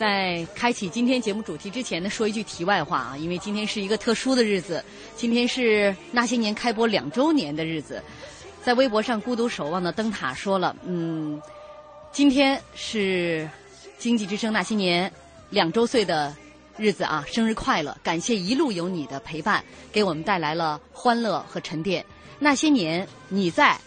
[0.00, 4.82] 在开启今天节目主题之前呢，说一句题外话啊，因为今天是一个特殊的日子，
[5.14, 8.02] 今天是那些年开播两周年的日子。
[8.62, 11.38] 在微博上，孤独守望的灯塔说了，嗯，
[12.12, 13.46] 今天是
[13.98, 15.12] 经济之声那些年
[15.50, 16.34] 两周岁的
[16.78, 17.94] 日子啊，生日快乐！
[18.02, 19.62] 感谢一路有你的陪伴，
[19.92, 22.02] 给我们带来了欢乐和沉淀。
[22.38, 23.78] 那些年你在，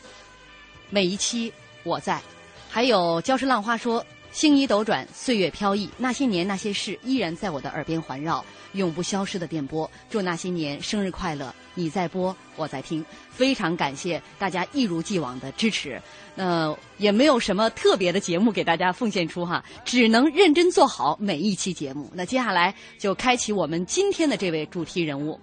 [0.91, 1.51] 每一期。
[1.81, 2.21] 我在，
[2.69, 9.89] 还有礁石浪花说：“星移斗转，岁月飘逸，那些年那些事依然在我的耳边环绕，永不消失的电波。
[10.09, 11.53] 祝那些年生日快乐！
[11.75, 16.01] 你在播，我在听，非常感谢大家一如既往的支持。
[16.35, 22.09] 呃，也没有什么特别的节目给大家奉献出哈，只能认真做好每一期节目。
[22.11, 25.39] 那接下来就开启我们今天的这位主题人物，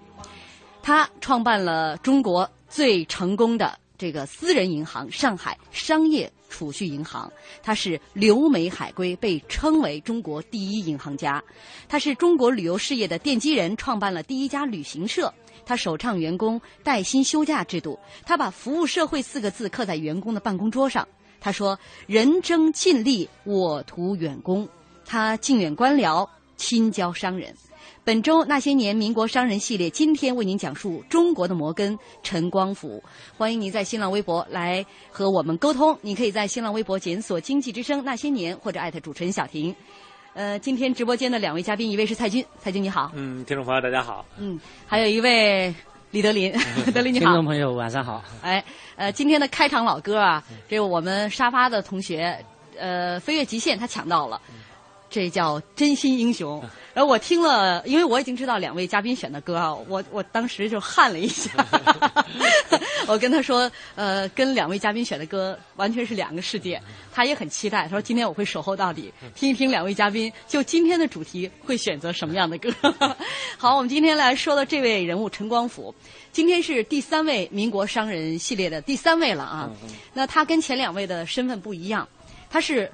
[0.83, 11.43] 他创办了中国最成功的。”这个私人银行上海商业储蓄银行，他是留美海归，被称为中国第一银行家。
[11.89, 15.33] 他是中国旅游事业的奠基人，创办了第一家旅行社。
[15.65, 21.07] 他首倡员工带薪休假制度，他把服务社会四个字刻在员工的办公桌上。
[21.41, 24.69] 他说：“人争尽力，我图远功。”
[25.07, 27.55] 他敬远官僚，亲交商人。
[28.03, 33.03] 本周那些年民国商人系列，今天为您讲述中国的摩根陈光甫。
[33.37, 35.97] 欢迎您在新浪微博来和我们沟通。
[36.01, 39.75] 你可以在新浪微博检索“经济之声那些年”或者艾特主持人小婷。
[40.33, 43.13] 呃，今天直播间的两位嘉宾，一位是蔡军，蔡军你好。
[43.15, 44.25] 嗯，听众朋友大家好。
[44.39, 45.73] 嗯，还有一位
[46.11, 46.51] 李德林，
[46.95, 47.27] 德林你好。
[47.27, 48.25] 听众朋友晚上好。
[48.41, 48.65] 哎，
[48.97, 52.43] 呃，今天的开场老歌啊，这个我们沙发的同学，
[52.79, 54.41] 呃，飞跃极限他抢到了。
[55.11, 56.63] 这叫真心英雄。
[56.95, 61.51] 然后我听了，因为我已经知道两位嘉宾选的歌啊，我我当时就汗了一下。
[63.07, 66.81] 我跟他说，呃，跟两位嘉宾选的歌完全是两个世界。
[67.13, 72.73] 他也很期待，他说今天我会守候到底，听一听两位嘉宾就今天的主题会选择什么样的歌。
[73.57, 75.95] 好，我们今天来说的这位人物陈光甫，
[76.33, 79.71] 今天是第三位民国商人系列的第三位了啊。
[80.13, 82.09] 那他跟前两位的身份不一样，
[82.51, 82.91] 他是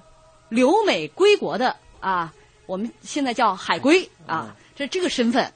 [0.51, 2.33] 留美归国的啊。
[2.67, 5.53] 我们现在叫海归啊，这这个身份，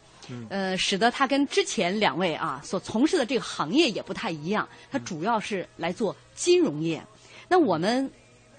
[0.48, 4.68] 呃，使得他跟之前两位啊所从事的这个行业也不太一样。
[4.92, 7.02] 他主要是来做金融业。
[7.48, 8.08] 那我们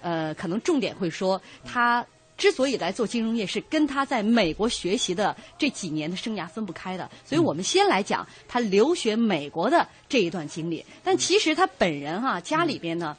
[0.02, 2.04] 呃可能重点会说，他
[2.36, 7.10] 之所以来做金融业，是跟他在美国学习的这几年的生涯分不开的。
[7.24, 10.84] 所以我们先来讲他留学美国的这一段经历。
[11.02, 13.16] 但其实他本人哈家里边呢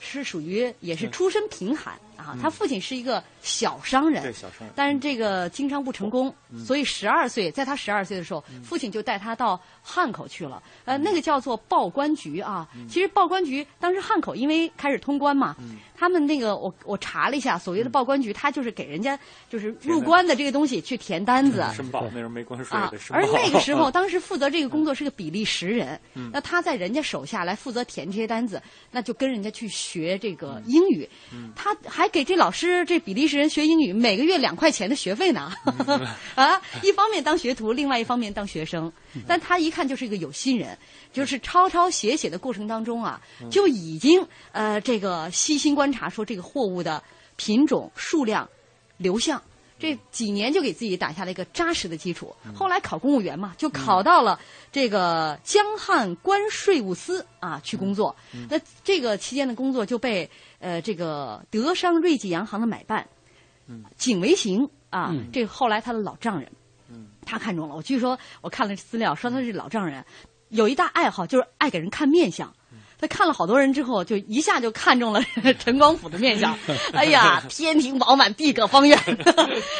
[0.00, 2.00] 是属于也是出身贫寒。
[2.22, 6.34] 啊，他父亲是一个小商人，对小商人，但是这个经商不成功，
[6.64, 10.62] 所以十二岁，在他十二岁的时候，父亲就带他到汉口去了。
[10.84, 12.68] 呃，那个叫做报关局啊。
[12.88, 15.56] 其实报关局当时汉口因为开始通关嘛，
[16.02, 19.16] 他们那个我我查了一下，所谓的报关局，他就是给人家
[19.48, 26.00] 就是入关的这个东西去填单子，申报那时候没关税的而那个时候， 当时负责这个工作是个比利时人，
[26.32, 28.60] 那他在人家手下来负责填这些单子，
[28.90, 31.08] 那就跟人家去学这个英语，
[31.54, 32.08] 他还。
[32.12, 35.50] 给这老师，这比利时人学英语，每个月两块钱的学费呢，
[36.36, 38.92] 啊，一方面当学徒，另外一方面当学生。
[39.26, 40.76] 但他一看就是一个有心人，
[41.12, 43.20] 就是抄抄写写的过程当中啊，
[43.50, 47.02] 就已经呃这个细心观察，说这个货物的
[47.36, 48.48] 品种、数量、
[48.96, 49.42] 流向。
[49.78, 52.32] 这几年就给自己打下了一个扎实的基础。
[52.54, 54.38] 后来考公务员嘛，就考到了
[54.70, 58.14] 这个江汉关税务司啊去工作。
[58.48, 60.30] 那这个期间的工作就被
[60.60, 63.08] 呃这个德商瑞记洋行的买办，
[63.96, 66.48] 景维行啊，这后来他的老丈人，
[67.26, 67.74] 他看中了。
[67.74, 70.04] 我据说我看了资料，说他是老丈人，
[70.52, 72.52] 有一大爱好就是爱给人看面相。
[73.00, 75.20] 他看了好多人之后，就一下就看中了
[75.58, 76.56] 陈光甫的面相。
[76.94, 78.96] 哎呀， 天庭饱满，地阁方圆，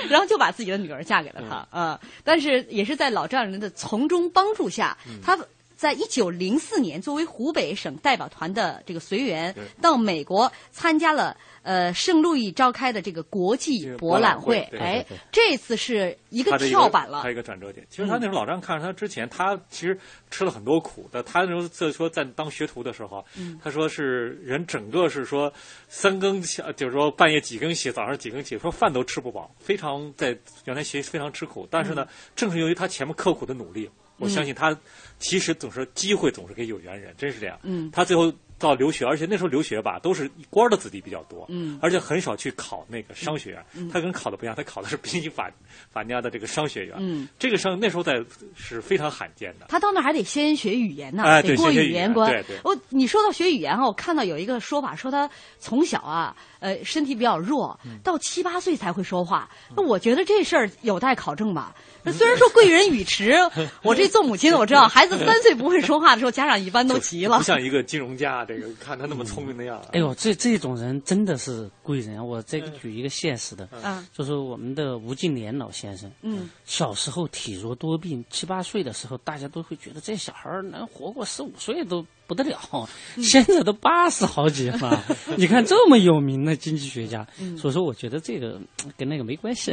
[0.08, 2.00] 然后就把自己的女儿嫁给了他啊。
[2.24, 5.38] 但是也是在老丈人的从中帮助下，他
[5.82, 11.36] 在一九零四年作为湖北省代表团的这个随员，到美国参加了。
[11.62, 17.86] 呃，圣路易召开的这个国际博览会，哎，这次是一个跳板了，他一个转折点。
[17.88, 19.96] 其实他那时候老张看着他之前，他其实
[20.28, 21.22] 吃了很多苦的。
[21.22, 23.24] 他那时候在说在当学徒的时候，
[23.62, 25.52] 他说是人整个是说
[25.88, 31.64] 三更起，就是说半夜几更起，早上几更起，说饭都吃不饱，非常在原来学习非常吃苦。
[31.70, 33.88] 但是呢，正是由于他前面刻苦的努力，
[34.18, 34.76] 我相信他
[35.18, 37.58] 其实总是机会总是给有缘人，真是这样。
[37.62, 38.32] 嗯，他最后。
[38.58, 43.90] 到留学，而且那时候留学吧，都是官的子弟比较多，嗯，而且很少去考那个商学院。
[43.92, 45.50] 他跟考的不一样，他考的是宾夕法
[45.90, 46.94] 法尼亚的这个商学院。
[47.00, 48.24] 嗯，这个商那时候在
[48.54, 49.66] 是非常罕见的。
[49.68, 52.30] 他到那还得先学语言呢，得过语言关。
[52.30, 52.56] 对对。
[52.62, 55.28] 我你说到学语言啊，我看到有一个说法，说他
[55.58, 56.36] 从小啊。
[56.62, 59.50] 呃，身体比较弱，到七八岁才会说话。
[59.76, 61.74] 那我觉得这事儿有待考证吧。
[62.04, 63.34] 那虽然说贵人语迟，
[63.82, 67.38] 我这做母亲的我知道，孩子三岁不会说话的时候，家长一般都急了。
[67.38, 69.88] 不像一个金融家，这个看他那么聪明的样子。
[69.92, 72.26] 哎呦，这这种人真的是贵人。
[72.26, 82.04] 我再举一个现实的，嗯，就是我们的吴敬琏老先生，嗯，小时候体弱多病，七八岁的时候，大家都会觉得这小孩能活过十五岁都。
[82.24, 82.88] 不得了，
[83.20, 85.04] 现在都八十好几了。
[85.36, 87.26] 你看这么有名的经济学家，
[87.58, 88.58] 所以说我觉得这个
[88.96, 89.72] 跟那个没关系。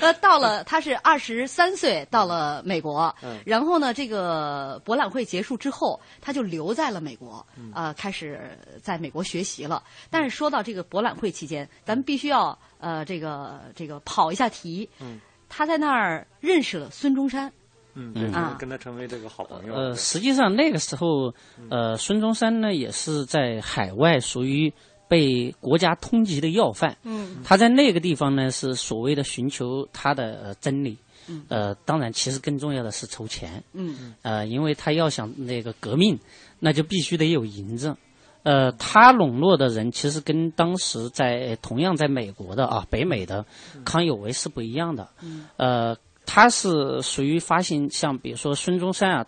[0.00, 9.82] 呃，到了他是二十三岁到了美国，然后呢，这个博览会结束之后，他就留在了美国，呃，开始在美国学习了。
[10.10, 14.88] 但是说到这个博览会期间，咱们必须要呃，这个这个跑一下题。
[15.00, 17.52] 嗯他在那儿认识了孙中山。
[17.94, 19.74] 嗯啊，跟他成为这个好朋友。
[19.74, 21.32] 呃，实际上那个时候，
[21.70, 24.70] 呃，孙中山呢也是在海外属于
[25.08, 26.96] 被国家通缉的要犯。
[27.04, 30.98] 嗯，他在那个地方呢是所谓的寻求他的真理。
[31.28, 33.62] 嗯，呃，当然，其实更重要的是筹钱。
[33.72, 36.18] 嗯呃，因为他要想那个革命，
[36.58, 37.96] 那就必须得有银子。
[38.46, 43.44] 呃，他笼络的人其实跟当时在同样在美国的啊，北美的
[43.84, 45.08] 康有为是不一样的。
[45.22, 45.96] 嗯，呃。
[46.28, 49.26] 他是属于发行，像比如说孙中山啊，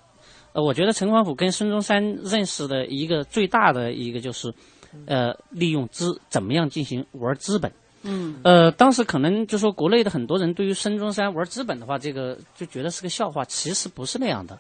[0.53, 4.53] 呃，我觉得陈光甫跟孙中山认识的一个最大的一个就是，
[5.07, 7.73] 呃，利用资怎么样进行玩资本。
[8.03, 8.41] 嗯。
[8.43, 14.59] 呃，当时可能就说国内的很多人对于孙中山玩资本的话，这个就觉得是个笑话，其实不是那样的。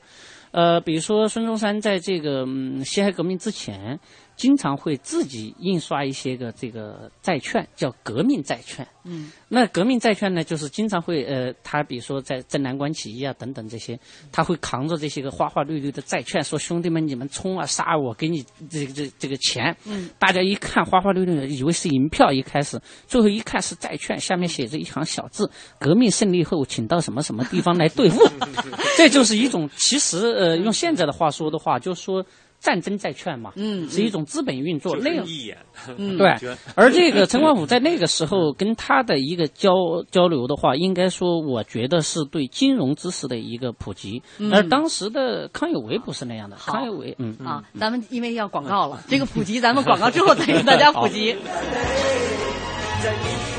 [0.52, 2.46] 呃，比如说孙中山在这个
[2.84, 3.98] 辛亥革命之前，
[4.38, 8.87] 经常会自己印刷一些个这个债券，叫革命债券。
[9.04, 13.99] 嗯，那革命债券呢，就是经常会呃，他比如说在镇南关起义啊等等这些，
[14.30, 19.76] 他会扛着这些个花花绿绿的债券，说兄弟们你们冲啊杀我，给你这个这这个钱。
[19.87, 28.23] 嗯，大家一看花花绿绿的，以为是银票，一开始，最后一看是债券，下面写着一行小字：革命胜利后，请到什么什么地方来兑付。
[28.97, 32.25] 这就是一种，其实呃，用现在的话说的话，就是说。
[32.60, 35.56] 战争债券嘛，嗯，是一种资本运作，那一眼，
[35.96, 36.28] 嗯，对。
[36.74, 39.70] 而这个陈光甫在那个时候跟他的一个交
[40.10, 44.22] 交流的话，应该说，我觉得是对金融知识的一个普及。
[44.52, 51.36] 而当时的康有为不是那样的，康有为，嗯啊，咱们因为要广告了，这个普及咱们广告之后再给大家普及。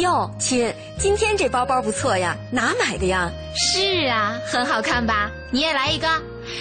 [0.00, 3.30] 哟，亲，今天这包包不错呀，哪买的呀？
[3.54, 5.30] 是啊，很好看吧？
[5.50, 6.08] 你也来一个，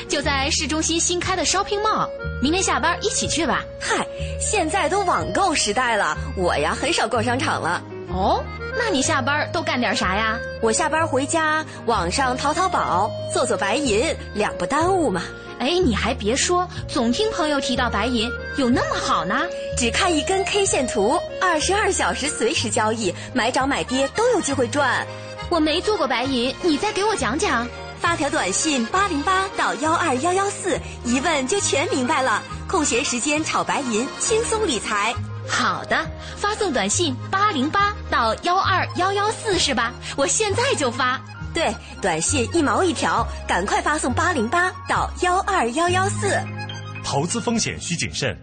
[0.08, 2.10] 就在市中心新开的 shopping mall，
[2.41, 3.63] 明天下班一起去吧。
[3.79, 4.05] 嗨，
[4.39, 7.81] 现在都网购时代了，我呀很少逛商场了。
[8.12, 8.43] 哦，
[8.77, 10.38] 那你下班都干点啥呀？
[10.62, 15.24] 我下班回家，网上淘淘宝，做做白银，两不耽误嘛。
[15.59, 19.41] 哎，你还别说，总听朋友提到白银有那么好呢。
[19.77, 25.05] 只看一根 K 线图，二十二小时随时交易，买涨买跌都有机会赚。
[25.49, 27.67] 我没做过白银，你再给我讲讲。
[27.99, 32.41] 发条短信八零八到幺二幺幺四，一问就全明白了。
[32.67, 35.13] 空闲时间炒白银，轻松理财。
[35.45, 36.05] 好的，
[36.37, 39.91] 发送短信八零八到幺二幺幺四是吧？
[40.15, 41.19] 我现在就发。
[41.53, 46.29] 对，短信一毛一条，赶快发送八零八到幺二幺幺四。
[47.03, 48.38] 投资风险需谨慎。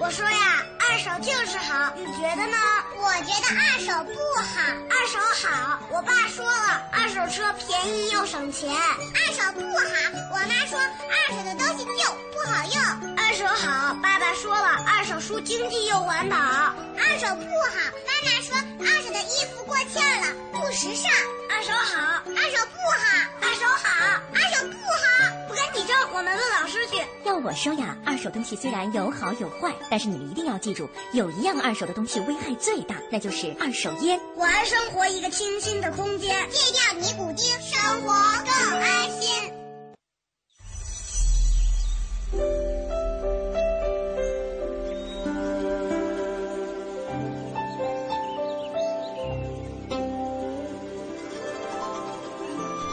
[0.00, 0.57] 我说呀，
[0.90, 2.56] 二手就是好，你觉得呢？
[2.96, 4.60] 我觉得二手不好。
[4.90, 8.72] 二手好，我爸说了，二手车便宜又省钱。
[8.72, 9.94] 二手不好，
[10.32, 13.16] 我妈说二手的东西旧不好用。
[13.16, 16.36] 二手好，爸爸说了，二手书经济又环保。
[16.36, 21.10] 二手不好，妈妈说二手的衣服过气了，不时尚。
[21.50, 25.48] 二手好，二手不好，二手好，二手不好。
[25.48, 27.02] 不跟你争，我们问老师去。
[27.24, 30.77] 要我说呀，二手东西虽然有好有坏，但是你们一定要记住，
[31.12, 34.20] 有一样二手的东西危害最大，那就是二手烟。
[34.36, 38.12] 还生活一个清新的空间，戒掉尼古丁，生活
[38.44, 39.52] 更安心。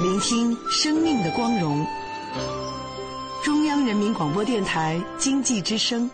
[0.01, 1.85] 聆听生命的光荣。
[3.43, 6.09] 中央人民广播电台经济之声。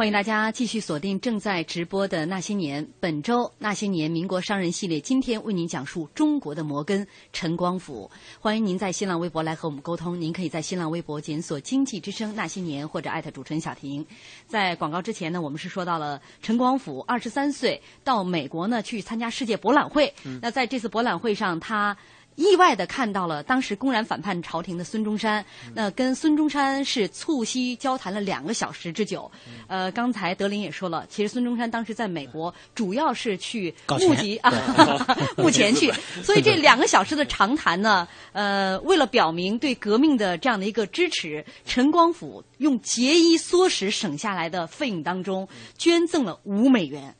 [0.00, 8.10] 欢迎大家继续锁定正在直播的《那些年》，本周《那些年》民国商人系列，今天为您讲述中国的摩根陈光甫。
[8.40, 14.06] 欢迎您在新浪微博来和我们沟通，您可以在新浪微博检索“经济之声那些年”或者艾特主持人小婷。
[14.46, 20.14] 在广告之前呢，我们是说到了陈光甫二十三岁到美国呢去参加世界博览会。
[20.40, 21.94] 那在这次博览会上，他。
[22.36, 25.44] 意外的看到了当时公然反叛朝廷的孙中山，
[25.74, 29.30] 那跟孙中山是促膝交谈了两个小时之久。
[29.66, 34.50] 呃，刚才德林也说了，其实孙中山当时在美国主要是去募集啊
[35.36, 45.46] 募钱去，所以这两个小时的长谈呢，呃，为了表明对革命的这样的一个支持，陈光甫用节衣缩食省下来的费用当中
[45.76, 47.14] 捐赠了五美元。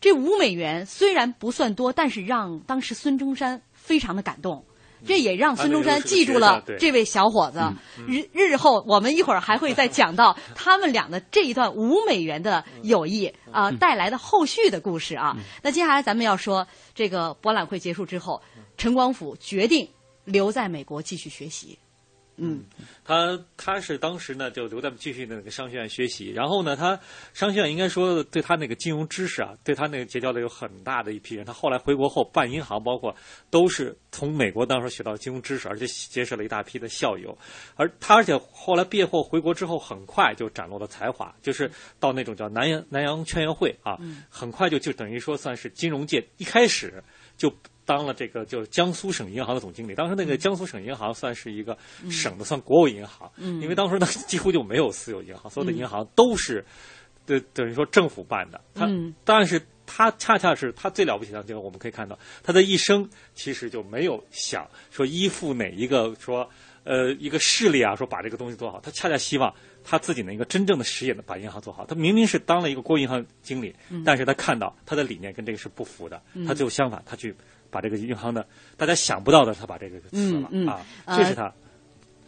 [0.00, 3.60] 这五美元虽然不算多，但是让当时孙中山。
[3.84, 4.64] 非常的感动，
[5.06, 7.60] 这也让孙中山记住了这位小伙子。
[8.06, 15.36] 日日后我们一会儿还会再讲到他们俩的这一段五美元的友谊啊带来的后续的故事啊。
[15.62, 18.40] 那接下来咱们要说这个博览会结束之后，
[18.78, 19.86] 陈光甫决定
[20.24, 21.78] 留在美国继续学习。
[22.36, 22.64] 嗯，
[23.04, 26.98] 他他是当时呢就留在继续那个商学院学习，然后呢，他
[27.32, 31.44] 商学院应该说对他那个金融知识啊，对他那个结交的有很大的一批人。
[31.44, 33.14] 他后来回国后办银行，包括
[33.50, 37.36] 都是从美国当时学到金融知识，而且结识了一大批的校友。
[37.76, 43.98] 而他而且后来毕业后回国之后，很快就展露了才华，就是到那种叫南洋南洋劝业会啊，
[44.28, 47.02] 很快就就等于说算是金融界一开始
[47.36, 47.54] 就。
[47.86, 51.76] 当了这个就是江苏省银行的总经理，当时那个江苏省银行算是一个
[52.10, 56.64] 省的算国有银行，因为当时呢 几乎就没有私有银行，所有的银行都是，
[57.26, 58.60] 等等于说政府办的。
[58.74, 58.88] 他，
[59.24, 66.48] 但是他恰恰是他最了不起的，地方我们可以看到，他的一生其实就没有想说依附哪一个说
[66.84, 71.84] 呃一个势力啊，说把这个东西做好，他恰恰希望他自己能一个真正的实业的把银行做好。
[71.84, 73.74] 他明明是当了一个国有银行经理，
[74.06, 77.34] 但是他看到他的理念跟这个是不符的，他就相反，他去
[77.74, 80.80] 把这个银行的大家想不到的，他把这个辞了啊，
[81.18, 81.52] 这是他。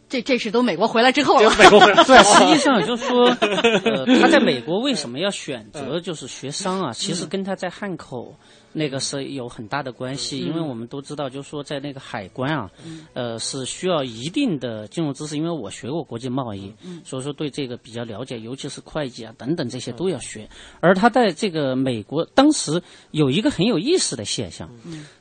[0.09, 1.51] 这这是都美国回来之后了。
[1.59, 6.93] 美国回来， 对，实际上就是说， 呃，他在美国为什么要选择就是学商啊？
[6.93, 8.35] 其实跟他在汉口
[8.79, 12.71] 那个是有很大的关系，因为我们都知道，就是说在那个海关啊，
[13.15, 16.71] 呃，是需要一定的金融知识，因为我学过国际贸易，
[17.03, 20.47] 所以说对这个比较了解，尤其是会计啊等等这些都要学。
[20.81, 24.69] 而他在这个美国当时有一个很有意思的现象，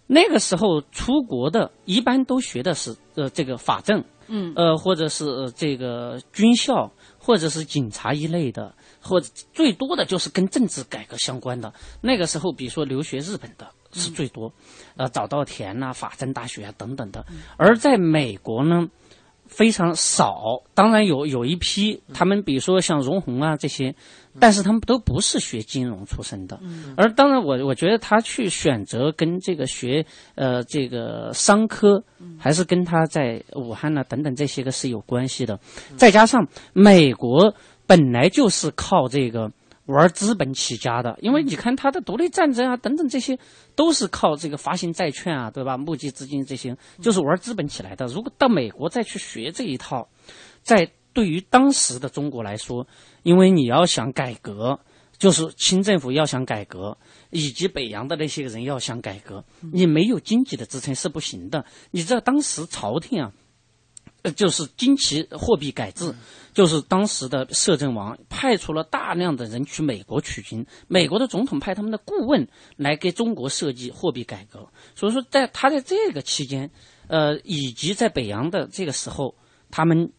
[0.06, 4.04] 那个时候出国的一般都学的是呃这个法政。
[4.28, 8.74] 嗯，呃，或者是这个军校，或者是警察一类的，
[9.08, 11.72] 或者最多的就是跟政治改革相关的。
[12.02, 14.52] 那个时候，比如说留学日本的是最多，
[14.98, 17.26] 呃，早稻田呐、法政大学啊等等的。
[17.58, 18.88] 而在美国呢？
[19.48, 23.94] 非常少，当然有有一批，他们比如说像荣宏啊这些，
[24.40, 26.60] 但是他们都不是学金融出身的。
[26.98, 32.04] 而当然，我我觉得他去选择跟这个学呃这个商科，
[32.40, 35.60] 还是跟他在武汉呢等等这些个是有关系的。
[35.96, 37.54] 再加上美国
[37.88, 39.52] 本来就是靠这个。
[39.88, 43.38] 玩资本起家的，因为你看他的独立战争啊，等等这些，
[43.76, 45.78] 都是靠这个发行债券啊，对吧？
[45.78, 48.08] 募集资金这些，就是玩资本起来的。
[48.08, 50.10] 如果到美国再去学这一套，
[50.64, 52.88] 在对于当时的中国来说，
[53.22, 54.80] 因为你要想改革，
[55.20, 56.98] 就是清政府要想改革，
[57.30, 61.64] 以及北洋的那些人要想改革，你没有经济的支撑是不行的。
[61.92, 63.32] 你知道当时朝廷啊。
[64.32, 66.14] 就是金奇货币改制，
[66.54, 74.68] 就是当时的摄政王派出了大量的人去美国取经，美国的总统派他们的顾问来给中国设计货币改革。
[74.96, 76.70] 所以说，在他在这个期间，
[77.08, 79.36] 呃，以及在北洋的这个时候，
[79.70, 80.12] 他们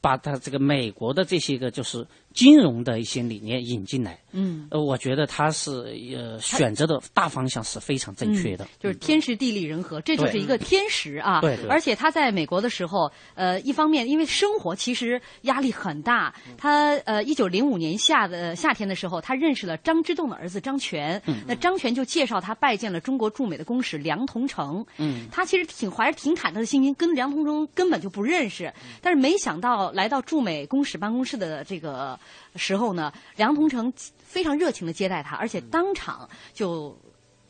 [0.00, 4.18] 把他这个美国的这些个就是金融的一些理念引进来。
[4.32, 5.70] 嗯，呃，我觉得他是
[6.16, 11.40] 呃选择的大方向是非常正确的，就是天时地利人和，这就是一个天时啊。
[11.40, 24.84] 对，而且他在美国的时候，呃，一方面因为生活其实压力很大，他呃，一九零五年夏的夏天的时候，他认识了张之洞的儿子张全，那张全就介绍他拜见了中国驻美的公使梁同成。
[24.98, 32.18] 嗯，他其实挺怀着挺忐忑的心情，跟梁同成根本就不认识，但是没想到来到驻美公使办公室的这个
[32.56, 33.92] 时候呢，梁同成。
[34.34, 36.98] 非常热情的接待他，而且当场就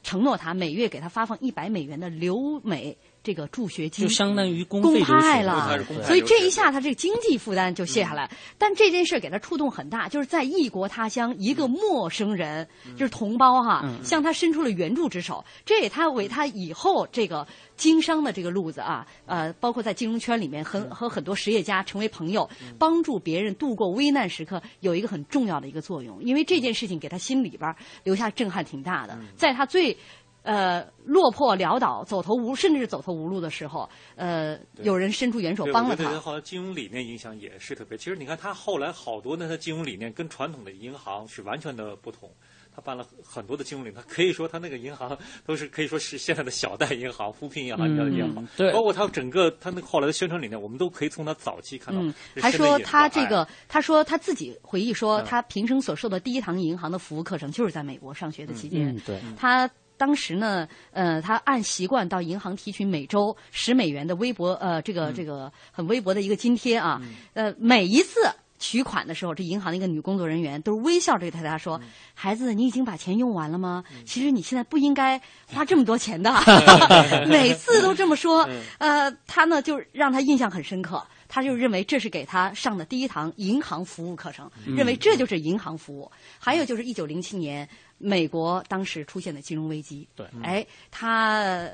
[0.03, 2.95] 承诺他每月给他发放一百美元的留美。
[3.25, 8.31] 这个助学金就相当于公派了，所以这一下他这个经济负担就卸下来。
[8.59, 17.47] 但这件事给他触动很大，就是在异国他乡，一个陌生人就是同胞哈，向他伸出了援助之手，这也他为他以后这个
[17.79, 22.47] 经商的这个路子啊，呃，包括在金融圈里面和和很多实业家成为朋友，
[22.79, 26.23] 帮助别人度过危难时刻，有一个很重要的一个作用。
[26.23, 29.97] 因为这件事情给他心里边留下震撼挺大的，在他最。
[30.45, 36.05] 呃，落魄潦倒、走投无，甚至是走投无路的时候，呃，有人伸出援手帮了他。
[36.05, 37.97] 对好像金融理念影响也是特别。
[37.97, 42.31] 其实你看，他后来好多那他金融理念跟传统的银行是完全的不同。
[42.77, 48.47] 他办了很多的金融理念，他可以说他那个银行都是可以说是现在的小贷银行、扶贫银行一样的银行。
[48.57, 52.03] 对，包括他整个他那个后来的宣传理念，我们都可以从他早期看到。
[52.43, 58.95] 还说他这个，他说他自己回忆说，他平生所受的第一堂银行的服务课程，就是在美国上学的期间。
[59.07, 59.71] 对，他。
[59.97, 67.01] 当时呢，呃，他按习惯到银行提取每周十美元的微薄，呃，这个这个很微薄的一个津贴啊。
[67.35, 68.21] 呃，每一次
[68.59, 71.81] 取款的时候，这银行的一个女工作人员都是微笑着对他说
[72.15, 73.85] ：“孩子，你已经把钱用完了吗？
[74.07, 76.33] 其实你现在不应该花这么多钱的。”
[77.29, 81.05] 每次都这么说，呃，他呢就让他印象很深刻。
[81.35, 86.09] 他就认为这是给他上的第一堂银行服务课程，认为这就是银行服务。
[86.39, 87.69] 还有就是一九零七年。
[87.99, 91.69] 美国当时出现的金融危机，对，哎，他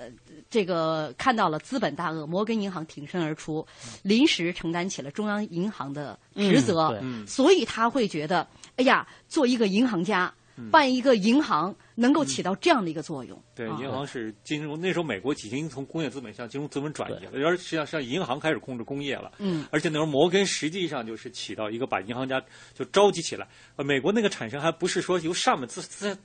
[0.49, 3.67] 这个看到了资本大鳄摩根银行挺身而出，
[4.03, 8.47] 临时承担起了中央银行的职责，所以他会觉得，
[8.77, 10.33] 哎呀，做一个银行家。
[10.71, 13.41] 办一个银行能够起到这样的一个作用。
[13.55, 14.81] 对，银行是金融。
[14.81, 19.31] 那时候美国已经从工业资本向金融资本转移了，而实际上实际上银行开始控制工业了。
[19.39, 19.67] 嗯。
[19.71, 22.43] 而且那时候摩根实际上就是起到一个把银行家
[22.75, 23.47] 就召集起来。
[23.77, 26.17] 呃，美国那个产生还不是说由上面自自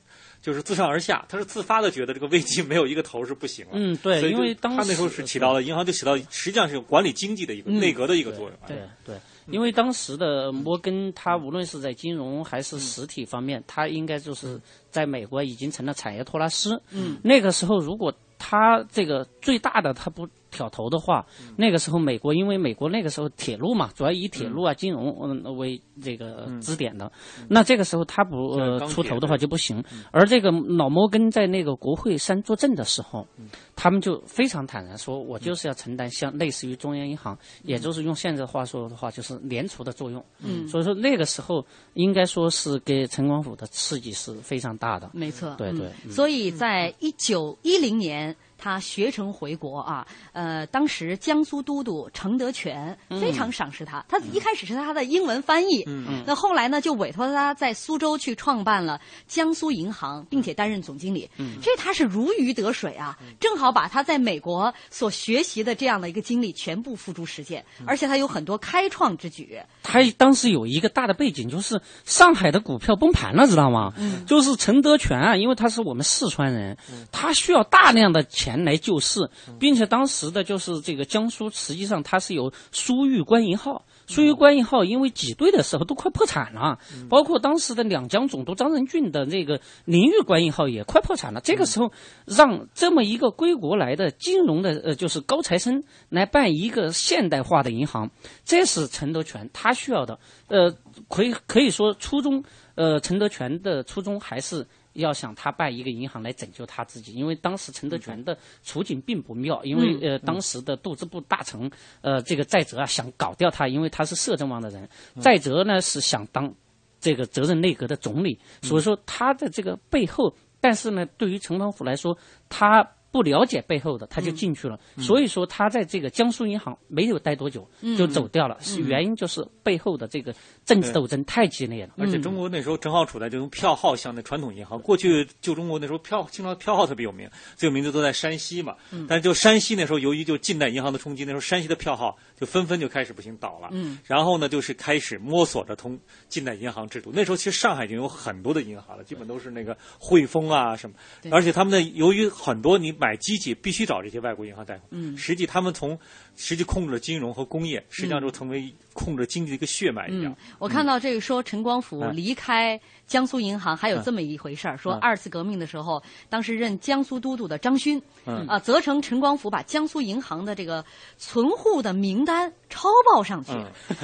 [0.41, 3.71] 就是自上而下，他是自发的觉得这个危机没有一个头是不行了。
[3.73, 8.51] 嗯，对，因为当他那时候是起到了银行就起到实际上是管理经济的一个内阁的一个作用。
[8.65, 9.15] 对对。
[9.47, 16.81] 因为当时的摩根，他无论是在金融还是实体方面，他应该就是在美国已经成了产业托拉斯。
[16.91, 20.27] 嗯，那个时候如果他这个最大的他不。
[20.55, 21.25] 挑头的话，
[21.57, 27.11] 那个时候美国因为美国那个时候铁路嘛，主要以铁路啊、金融嗯为这个支点的，
[27.49, 29.83] 那这个时候他不呃出头的话就不行。
[30.11, 33.27] 而这个老摩根在那个国会山作证的时候，
[33.75, 40.23] 他们就非常坦然说，我就是要承担像类似于中央银行，也就是用现在话说的话，就是联储的作用。
[40.39, 41.65] 嗯，所以说那个时候
[41.95, 45.09] 应该说是给陈光甫的刺激是非常大的。
[45.13, 45.91] 没错，对对。
[46.09, 48.33] 所以在一九一零年。
[48.57, 54.03] 他学成回国啊，呃，当时江苏都督程德全非常赏识他。
[54.07, 61.29] 他一开始是他的英文翻译，嗯那后来呢，就委托他在苏州去创办了江苏银行，并且担任总经理。
[61.61, 69.59] 这他是如鱼得水啊，正好把他在美国所学习的这样的一个经历全部付诸实践，而且他有很多开创之举。
[69.83, 73.93] 他当时有一个大的背景，就是上海的股票崩盘了，知道吗？
[74.25, 76.77] 就是程德全啊，因为他是我们四川人，
[77.11, 78.54] 他需要大量的钱。
[78.55, 91.41] 钱来救市，并且当时的就是这个江苏，实际上它是有苏豫官银号，苏豫官银号因为挤兑的时候都快破产了，包括当时的两江总督张仁俊的那个宁豫官银号也快破产了。
[91.41, 91.91] 这个时候，
[92.25, 98.09] 让这么一个归国来的金融的呃就是高材生来办一个现代化的银行，
[98.45, 100.17] 这是陈德全他需要的。
[100.47, 100.73] 呃，
[101.09, 102.43] 可以可以说初衷，
[102.75, 104.65] 呃，陈德全的初衷还是。
[104.95, 111.69] 要想他办一个银行来拯救他自己，因为当时陈德全的处境并不妙，因为呃当时的杜支部大臣
[112.01, 114.89] 呃这个在泽啊想搞掉他，因为他是摄政王的人，
[115.21, 116.53] 在泽呢是想当
[116.99, 122.17] 这个责任内阁的总理，所以说他的这个背后，但是呢对于陈光甫来说，
[122.49, 122.86] 他。
[123.15, 124.78] 不了解背后的，他就进去了。
[124.97, 127.65] 所以说，他在这个江苏银行没有待多久
[127.97, 128.58] 就走掉了。
[128.60, 131.93] 是原因就是背后的这个政治斗争太激烈了。
[131.97, 134.78] 而且中国那时候正好处在这种票号像的传统银行。
[134.82, 138.75] 过去旧中国那时候票经常票号特别有名，最有名的都在山西嘛。
[139.08, 143.69] 但是就山西那时候，由于就近代银行的冲击，那时候山西的票号就纷纷就开始不行倒了。
[144.04, 145.97] 然后呢，就是开始摸索着通
[146.28, 147.12] 近代银行制度。
[147.13, 150.97] 那时候其实上海已经有很多的银行了，基本都是那个汇丰啊什么。
[151.32, 152.93] 而且他们的由于很多你。
[152.97, 155.99] 买机器必须找这些外国银行贷款，嗯，实际他们从
[156.37, 160.33] 实际控制了金融和工业，实际上就成为控制经济的一个血脉一样。
[160.57, 168.01] 我看到这个说陈光甫离开江苏银行还有这么一回事儿，说二次革命的时候，当时任江苏都督的张勋，
[168.47, 170.85] 啊，责成陈光甫把江苏银行的这个
[171.17, 173.51] 存户的名单抄报上去。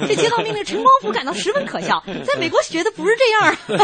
[0.06, 3.76] 这接到命令，陈光甫感到十分可笑， 在美国学的不是这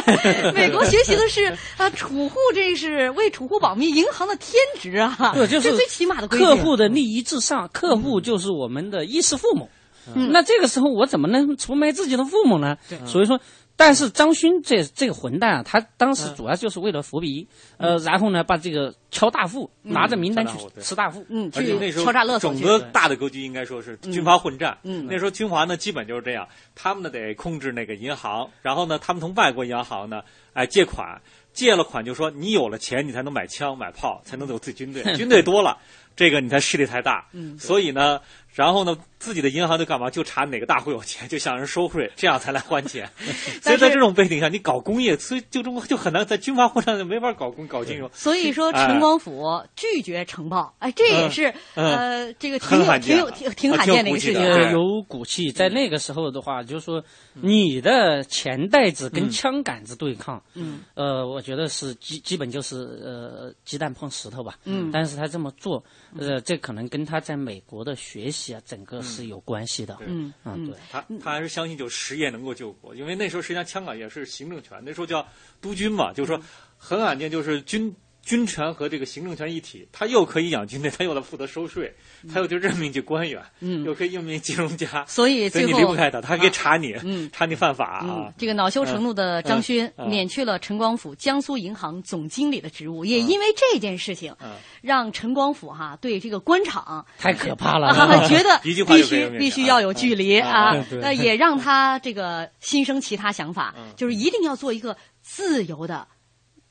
[0.43, 1.45] 样， 美国学习的是
[1.77, 5.33] 啊，储户这是为储户保密，银行的天职啊。
[5.35, 9.69] 对，就是最起码的客户的利益至上，客户就是我们的衣食父母。
[10.15, 12.77] 那这个时候我怎么能出卖自己的父母呢？
[13.05, 13.39] 所以说，
[13.81, 22.53] 但是张勋这这个混蛋啊，他当时主要就是为了伏笔，呃，然后呢，把这个敲大富，拿着名单去吃大富，嗯，去敲诈勒索。
[22.53, 24.77] 整个大的格局应该说是军阀混战。
[24.83, 30.23] 嗯，那时候军阀呢，基本就是这样，他们呢得控制那个银行，然后呢，他们从外国银行呢，
[30.55, 31.23] 哎借款。
[31.53, 35.03] 借了款就说你有了钱，你才能买枪买炮，才能有自己军队。
[35.17, 35.79] 军队多了，
[36.15, 37.29] 这个你才势力才大。
[37.33, 38.21] 嗯所以呢。
[38.59, 40.11] 然后呢，自己的银行就干嘛？
[40.11, 43.09] 就查哪个大户有钱，就向人收税，这样才来还钱。
[43.63, 48.11] 所以在这种背景下，你搞工业，所以就中国就很难在军阀混战就没法搞工搞金融。
[48.13, 54.73] 所以说，陈光甫拒绝呈报，哎，这也是呃，这个挺有挺有挺挺罕见的一个事情。
[54.73, 57.01] 有骨气，在那个时候的话，就是说
[57.35, 64.57] 你的钱袋子跟枪杆子对抗，嗯，呃，我觉得是基基本就是呃鸡蛋碰石头吧。
[64.65, 65.85] 嗯，但是他这么做，
[66.17, 68.55] 呃，这可能跟他在美国的学习。
[68.55, 69.99] 啊，整个是有关系的。
[70.07, 75.27] 嗯嗯，对他，他还是相信就实业能够救国，因为那时候实际上香港也是行政权，那时候叫
[75.61, 76.43] 督军嘛，就是说
[76.77, 77.95] 很罕见，就是军。
[78.29, 81.91] 军权和这个行政权一体，他又可以养军队，他又来负责收税，
[82.31, 88.31] 他又就任命这官员，嗯，又可以任命金融家，所以最后你离不开他，他还可以查你，嗯，查你犯法啊。
[88.37, 94.37] 这个恼羞成怒的张勋免去了陈光甫江苏银行总经理的职务，也因为这件事情，
[94.83, 97.89] 让陈光甫哈对这个官场太可怕了，
[98.29, 106.07] 觉得必须必须要有距离啊，那也让他这个心生其他想法，就是一定要做一个自由的。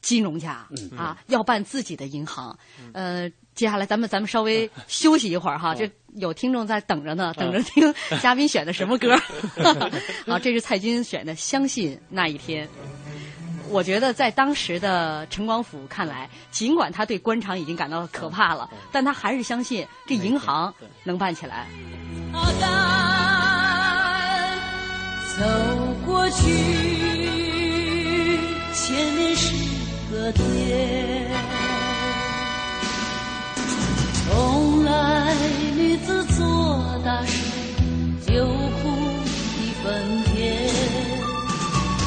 [0.01, 2.57] 金融家啊，要办自己的银行。
[2.93, 9.17] 呃，接下来咱们咱们稍微休息一会儿哈，这有听众在等着呢，等着听嘉宾选的什么歌。
[10.25, 12.65] 好， 这是蔡军选的《相信那一天》。
[13.69, 21.67] 我觉得在当时的陈光甫看来，尽管他对官场已经感到可怕了，但他还是相信这银行能办起来。
[25.37, 25.43] 走
[26.05, 27.06] 过去，
[30.31, 31.27] 天。
[34.29, 35.33] 从来
[35.75, 37.43] 女子做大事，
[38.25, 38.89] 就苦
[39.61, 39.83] 一分
[40.25, 40.67] 甜。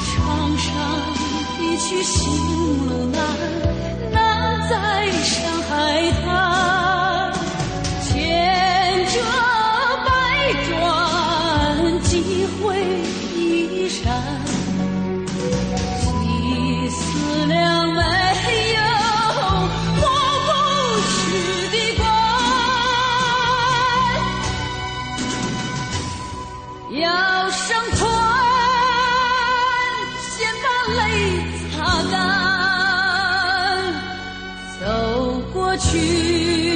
[0.06, 0.16] 唱
[0.58, 0.68] 上
[1.60, 2.18] 一曲《行
[2.88, 3.18] 路难》，
[4.12, 5.70] 难在山海
[6.22, 7.19] 滩。
[30.96, 31.02] 泪
[31.72, 32.18] 擦干
[34.80, 36.69] 走过去。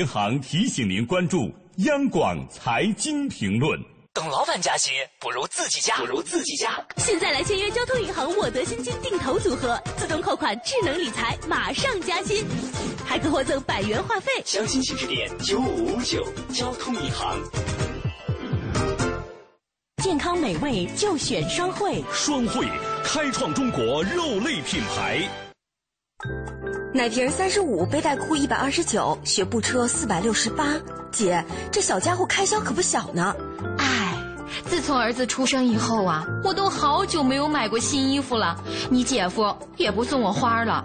[0.00, 1.52] 银行提醒您关注
[1.84, 3.78] 央广财经评论。
[4.14, 6.82] 等老板加薪，不如自己加，不如自己加。
[6.96, 12.46] 现在来签约交通银行沃德新金定投组合，自动扣款，智能理财，马上加薪，
[13.04, 14.32] 还可获赠百元话费。
[14.42, 16.26] 详情请致电九五五九。
[16.50, 17.38] 交通银行。
[20.02, 22.66] 健康美味就选双汇，双汇
[23.04, 25.28] 开创中国肉类品牌。
[26.92, 30.74] 奶瓶三十五，背带裤一百二十九，学步车四百六十八。
[31.12, 33.34] 姐，这小家伙开销可不小呢。
[33.78, 34.18] 唉，
[34.68, 38.56] 自从儿子出生以后啊，我都好久没有买过新衣服了。
[38.90, 40.84] 你姐夫也不送我花了。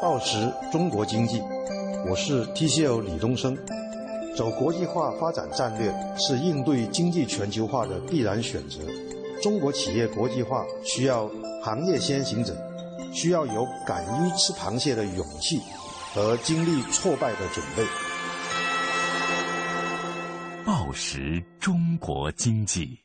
[0.00, 1.42] 报时中国经济，
[2.08, 3.58] 我是 TCL 李东升。
[4.36, 8.78] 走国际化发展战略是应对经济全球化的必然选择。
[9.42, 11.28] 中国企业国际化需要
[11.64, 12.56] 行业先行者，
[13.12, 15.60] 需要有敢于吃螃蟹的勇气
[16.14, 17.84] 和经历挫败的准备。
[20.64, 23.00] 报时中国经济，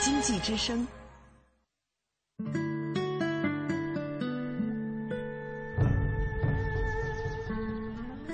[0.00, 0.86] 经济之声。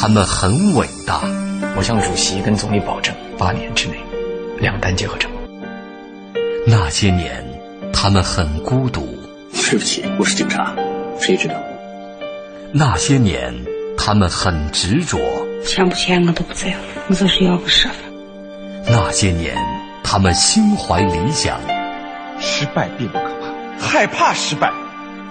[0.00, 1.20] 他们很伟大。
[1.76, 3.96] 我向主席跟总理保证，八年之内，
[4.58, 5.42] 两弹结合成功。
[6.66, 7.44] 那些年，
[7.92, 9.06] 他们很孤独。
[9.52, 10.74] 对不起，我是警察，
[11.20, 11.54] 谁知道？
[12.72, 13.54] 那些年，
[13.98, 15.18] 他们很执着。
[15.66, 16.76] 钱不钱我都不在乎，
[17.10, 18.00] 我就是要个身份。
[18.86, 19.54] 那些年，
[20.02, 21.60] 他们心怀理想。
[22.40, 23.24] 失败并不可
[23.78, 23.86] 怕。
[23.86, 24.72] 害怕失败，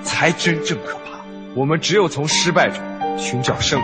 [0.04, 1.20] 才真正可怕。
[1.56, 2.78] 我们只有从失败中
[3.18, 3.84] 寻找胜利，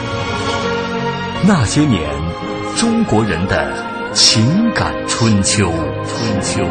[1.43, 2.07] 那些年，
[2.77, 3.73] 中国人的
[4.13, 5.71] 情感春秋。
[6.05, 6.63] 春秋。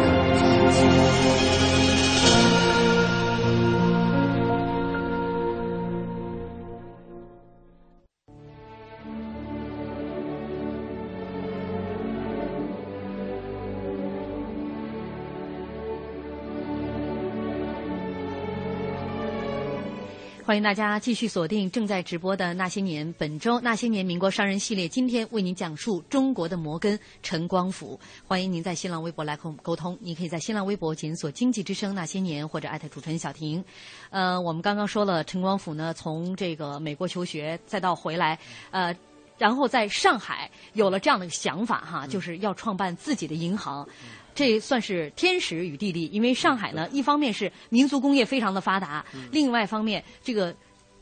[20.51, 27.97] 欢迎大家继续锁定正在直播的《那些年》，本周《那些年民国商人》系列，今天为您讲述中国的摩根陈光甫。
[28.27, 33.63] 欢迎您在新浪微博来和我们沟通，你可以在新浪微博检索“经济之声那些年”或者艾特主持人小婷。
[34.09, 38.37] 呃，我们刚刚说了，陈光甫呢，从这个美国求学，再到回来，
[38.71, 38.93] 呃，
[39.37, 43.87] 然后在上海有了这样的想法哈，就是要创办自己的银行。
[44.33, 50.55] 这算是天时与地利，因为上海呢，一方面是民族工业非常的发达，另外一方面这个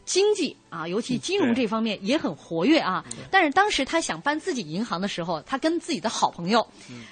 [0.09, 3.05] 经济啊，尤其金融这方面也很活跃啊。
[3.29, 6.65] 但是当时他想办自己银行的时候，他跟自己的好朋友，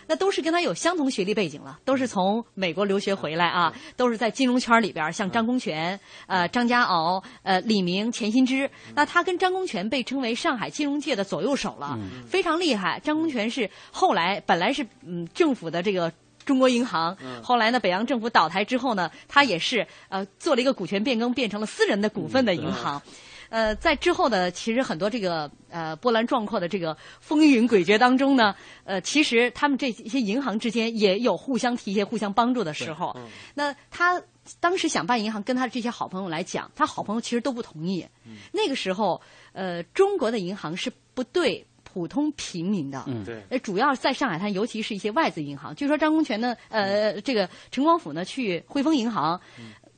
[0.07, 8.67] 那都是跟他有相同学历背景了，都是从美国留学回来啊，都是在金融圈里边，像张公权、呃张家敖、呃李明、钱新之。
[8.95, 12.99] 那他跟张公权被称为上海金融界的左右手了，非常厉害。
[13.03, 16.11] 张公权是后来本来是嗯政府的这个。
[16.47, 23.01] 中国银行，后来呢，北洋政府倒台之后呢，他也是呃做了一个股权变更，变成了私人的股份的银行。
[23.49, 33.15] 呃，在之后呢其实很多这个呃波澜壮阔的这个风云诡谲当中呢，呃，其实他们这些银行之间也有互相提携、互相帮助的时候。
[33.53, 34.21] 那他
[34.59, 38.05] 当时想办银行，跟他的这些好朋友来讲，他好朋友其实都不同意。
[38.51, 39.21] 那个时候，
[39.53, 41.65] 呃，中国的银行是不对。
[41.93, 45.73] 普通平民的，嗯，对，呃，主要在上海滩，尤其是一些外资银行。
[45.73, 49.39] 据说张公权呢，呃，这个陈光甫呢，去汇丰银行，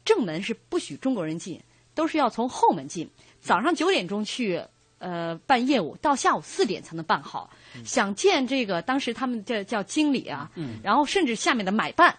[0.06, 1.60] 正门是不许中国人进，
[1.96, 3.10] 都是要从后门进。
[3.42, 4.62] 早上九点钟去，
[5.00, 7.50] 呃，办业务，到下午四点才能办好。
[7.84, 12.16] 想见这个当时他们叫叫经理啊，嗯然后甚至下面的买办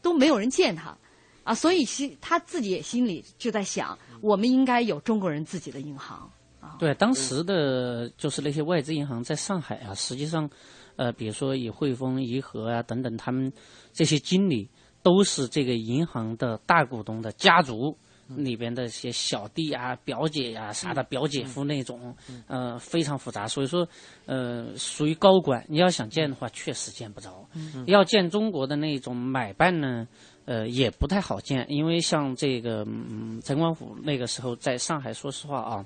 [0.00, 0.96] 都没有人见他，
[1.44, 6.30] 啊，所以心他自己也心里就在想，我们应该有中国人自己的银行。
[6.78, 10.48] 对，当时的就是那些外资银行在上海啊，实际上，
[10.96, 13.52] 呃，比如说以汇丰、怡和啊等等，他们
[13.92, 14.68] 这些经理
[15.02, 17.96] 都是这个银行的大股东的家族
[18.36, 22.14] 里边的一些小弟啊、表姐呀啥的、表姐夫那种，
[22.46, 23.48] 呃，非常复杂。
[23.48, 23.88] 所以说，
[24.26, 27.48] 呃，属于高管，你要想见的话，确实见不着。
[27.86, 30.06] 要见中国的那种买办呢，
[30.44, 35.84] 呃，也不太好见，因为像这个嗯，陈光甫那个时候在上海，说实话啊。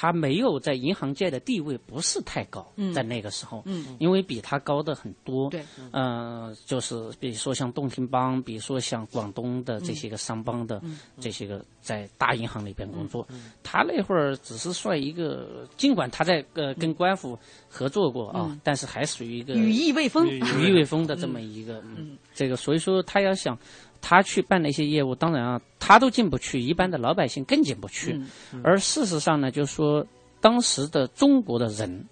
[0.00, 3.64] 他没有在银行界的地位不是太高，在那个时候，
[3.98, 5.50] 因为比他高的很多。
[5.50, 10.80] 对，嗯，就是比如说像洞庭帮，比如说像广东的这些个商帮的
[11.18, 13.26] 这些个在大银行里边工作，
[13.64, 17.36] 他那会儿只是算一个，尽管他在呃跟官府
[17.68, 23.58] 合作过啊，但是还属于一个羽翼未丰、羽翼未丰的这么一个，嗯，这个所以说他要想。
[24.00, 28.20] 他去办那些业务，当然啊，他都进不去，一般的老百姓更进不去。
[28.62, 30.06] 而事实上呢，就是说，
[30.40, 32.04] 当时的中国的人，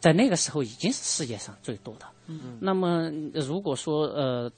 [0.00, 2.06] 在那个时候已经是世界上最多的。
[2.60, 4.50] 那么，如果说呃。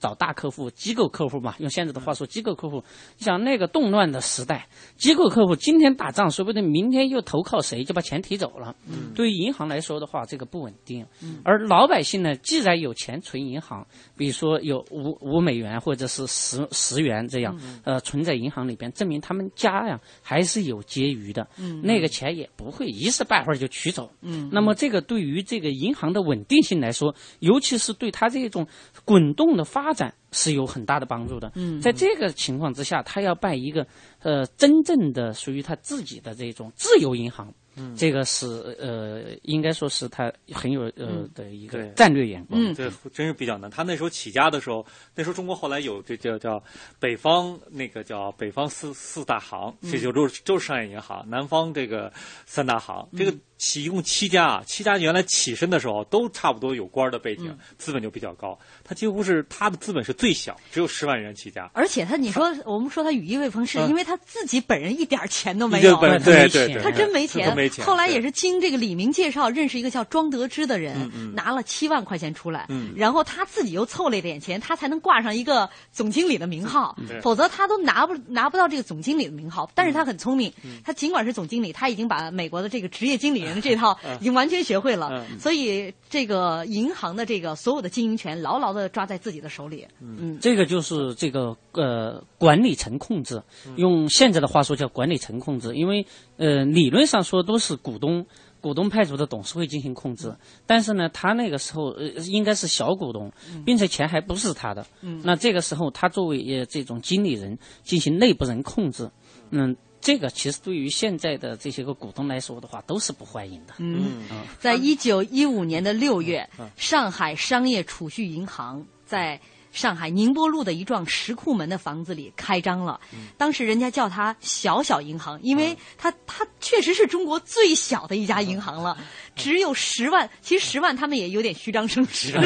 [0.00, 2.82] 找大客户、机构客户嘛，用现在的话说，机构客户。
[3.18, 8.74] 你想那个动乱的时代，机构客户今天打仗，说不定明天又投靠谁，就把钱提走了。
[8.88, 11.06] 嗯，对于银行来说的话，这个不稳定。
[11.22, 13.86] 嗯，而老百姓呢，既然有钱存银行，
[14.16, 21.46] 比如说有五五美元或者是十十元这样，呃，存在银行里边，证明他们家呀还是有结余的。
[21.58, 24.10] 嗯，那个钱也不会一时半会儿就取走。
[24.22, 28.66] 嗯，那么这个对于这个银行的稳定性来说，尤其是对它这种
[29.04, 31.50] 滚动的发发展是有很大的帮助的。
[31.56, 33.84] 嗯，在这个情况之下，他要办一个
[34.20, 37.52] 呃真正的属于他自己的这种自由银行。
[37.76, 38.46] 嗯这个是
[38.80, 42.60] 呃，应该说是他很有呃的一个战略眼光。
[42.60, 43.68] 嗯，这真是比较难。
[43.68, 46.62] 他那时候起家的时候，那时候中国后来有这叫叫
[47.00, 51.28] 北方那个叫北方四四大行，这就都是都是商业银行。
[51.28, 52.12] 南方这个
[52.44, 58.58] 三大行，这个起一共七家啊，七家原来起身的时候都差不多有官的背景，资本就比较高。
[58.82, 61.70] 他几乎是他的资本是最小，只有十万元起家。
[61.74, 67.54] 而且他你说我们说他羽翼未丰，是因为他自己本人一点钱都没有，对对对，他真没钱。
[67.84, 72.66] 后来也是经这个李明介绍认识一个叫庄德之的人，拿了七万块钱出来，
[72.96, 79.70] 然后他自己又凑了一点钱，他才能挂上一个总经理的名号，否则他都拿不拿不到这个总经理的名号。
[79.74, 80.50] 但是他很聪明，
[80.82, 89.86] 他尽管是总经理，他已经把美国的这个职业经理年的这套已经完全学会了，所以这个银行的这个所有的经营权牢牢的抓在自己的手里。
[90.00, 93.42] 嗯，这个就是这个呃管理层控制，
[93.76, 98.24] 用现在的话说叫管理层控制，因为呃理论上说都是股东。
[98.62, 100.36] 股东派出的董事会进行控制，
[100.66, 103.32] 但是呢，他那个时候呃应该是小股东，
[103.64, 104.84] 并且钱还不是他的。
[105.24, 109.10] 那这个时候，他作为呃这种经理人进行内部人控制，
[109.48, 113.74] 嗯，这个其实对于现在的这些个股东来说的话，都是不欢迎的。
[113.78, 114.22] 嗯，
[114.58, 119.40] 在一九一五年的六月，上海商业储蓄银行在。
[119.72, 123.00] 上海宁波路的一幢石库门的房子里开张了，
[123.36, 128.98] 当时人家叫它“小小银行”，因为它它确实是中国最小的一家银行了，
[129.40, 130.28] 只有十万。
[130.42, 132.38] 其实十万他们也有点虚张声势，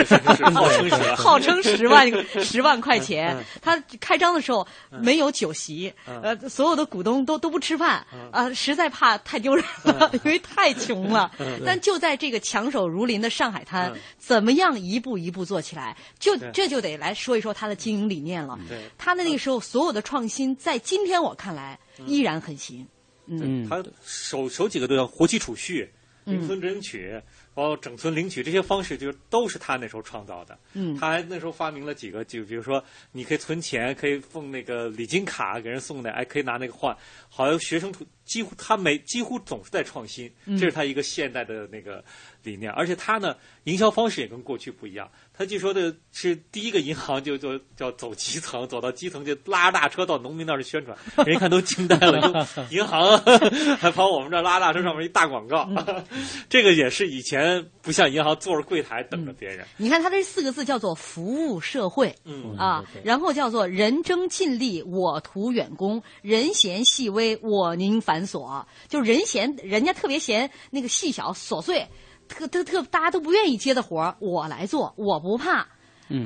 [0.53, 2.11] 号称十号称十万
[2.45, 3.37] 十万块钱。
[3.61, 11.31] 他开张的时候没有酒席，呃，所有的股东都都不吃饭，啊，实在怕太丢人了，因为太穷了。
[11.65, 15.97] 但就在这个强手如林的上海滩，怎么样一步一步做起来？
[16.19, 17.13] 就这就得来。
[17.15, 18.59] 说一说他的经营理念了。
[18.99, 22.87] 他的那个时候所有的创新，在今天我看来依然很行。
[23.27, 25.91] 嗯，他首首几个都要活期储蓄、
[26.25, 27.21] 零存整取。
[27.55, 30.59] 包括整存领取这些方式，就都是他那时候创造的。
[30.73, 36.97] 嗯，他还那时候发明了几个，就比如说，你可以存钱，可以送那个礼金卡给人送的，哎，可以拿那个换。
[37.29, 37.95] 好像学生
[38.25, 42.05] 几乎他每几乎总是在创新，这是他一个现代的那个
[42.43, 42.73] 理念。
[42.73, 45.09] 而且他呢，营销方式也跟过去不一样。
[45.37, 53.19] 他据说的是第一个银行就就叫走基层，走到基层就拉着大车到农民那儿去宣传， 人一看都惊呆了，就银行
[53.79, 55.69] 还跑我们这拉大车上面一大广告，
[56.49, 57.67] 这个也是以前。
[57.85, 59.67] 不像银行坐着柜台等着别人。
[59.77, 68.65] 你看他这四个字叫做服务社会，嗯啊，然后叫做人争尽力，我图远功；人嫌细微，我宁繁琐。
[68.89, 71.87] 就人嫌人家特别嫌那个细小琐碎，
[72.29, 75.67] 特特特大家都不愿意接的活儿，我来做，我不怕。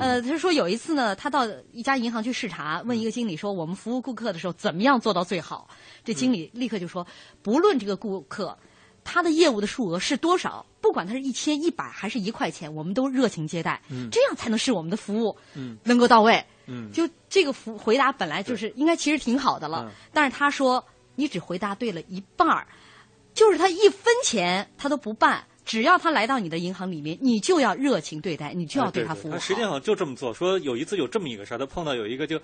[0.00, 5.68] 呃，他说有一次呢，他到一家银行去视察，问一个经理说：“我们服务顾客的时候怎么样做到最好？”
[6.04, 7.06] 这经理立刻就说
[7.42, 8.58] ：“不论这个顾客。”
[9.04, 10.66] 他的业务的数额是多少？
[10.82, 13.80] 不管他是一千、一百还是一块钱，我们都热情接待，
[14.12, 15.34] 这样才能使我们的服务
[15.84, 16.44] 能够到位。
[16.92, 20.84] 就这个服回答本来就是应该其实挺好的了，但是他说
[21.14, 22.66] 你只回答对了一半儿，
[23.32, 29.32] 就是他一分钱他都不办，只要他来到你的银行里面，你就要热情对待，你就要对他服务。
[29.32, 30.34] 他实际上就这么做。
[30.34, 32.40] 说有一次有这么一个事儿，他碰到有一个就。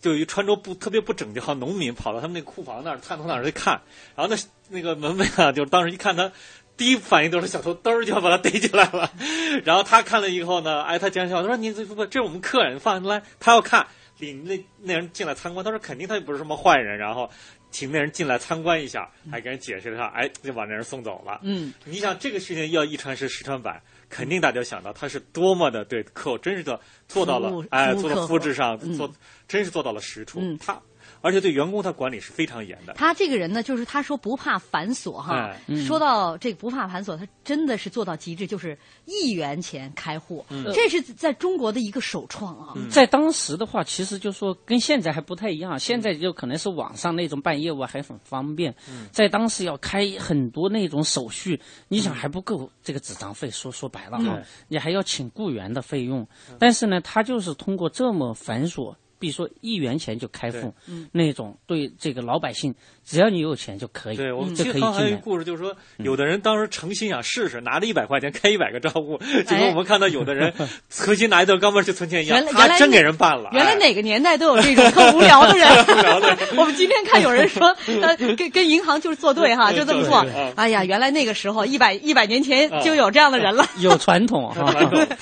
[0.00, 3.82] 就一穿着不特别不整洁，好农民跑到他们那库房那儿探头那儿去看，
[4.16, 6.32] 然后那那个门卫啊，就当时一看他，
[6.74, 9.12] 第一反应都是小偷嘚儿就要把他逮起来了。
[9.62, 17.28] 然后他看了以后呢，哎，他讲笑，他说：“你这不这是我们客人，放来。”他要看领那那人进来参观，他说肯定他也不是什么坏人，然后
[17.70, 21.40] 请那人进来参观一下，还给人解释了一下，哎，就把那人送走了。
[21.42, 29.10] 嗯，你想这个事情要一传十，十传百，肯定大家想到他是多么的对客户真是的做到了，哎，做到肤质上做。
[29.48, 30.80] 真是做到了实处，他。
[31.20, 32.94] 而且对员工他管理是非常严的。
[32.94, 35.54] 他这个人呢，就是他说不怕繁琐哈。
[35.86, 42.74] 说到这个不怕繁琐，他真的是做到极致，就是一元钱开户，这是在中国的一个首创啊。
[42.90, 45.78] 在当时的话，其实就说跟现在还不太一样。
[45.78, 48.74] 现在就可能是网上那种办业务还很方便，
[49.12, 53.50] 在当时要开很多那种手续，你想还不够这个纸张费。
[53.50, 56.26] 说说白了哈，你还要请雇员的费用。
[56.58, 58.94] 但是呢，他就是通过这么繁琐。
[59.20, 60.74] 比如说一元钱就开户，
[61.12, 62.74] 那种对这个老百姓，
[63.10, 70.54] 只要你有钱就可以，对我们就可以还有一个故事，就是说，有的人当时诚心想试试，拿着一百块钱开一百个账户，就跟我们看到有的人
[70.88, 73.50] 存心拿一段钢镚去存钱一样，他真给人办了。
[73.52, 75.68] 原来哪个年代都有这种特无聊的人。
[76.56, 80.24] 我们今天看有人说，呃，跟跟银行就是作对哈，就这么做。
[80.54, 84.72] 哎呀，原来那个时候一百一百年前就有这样的人了，有传统哈。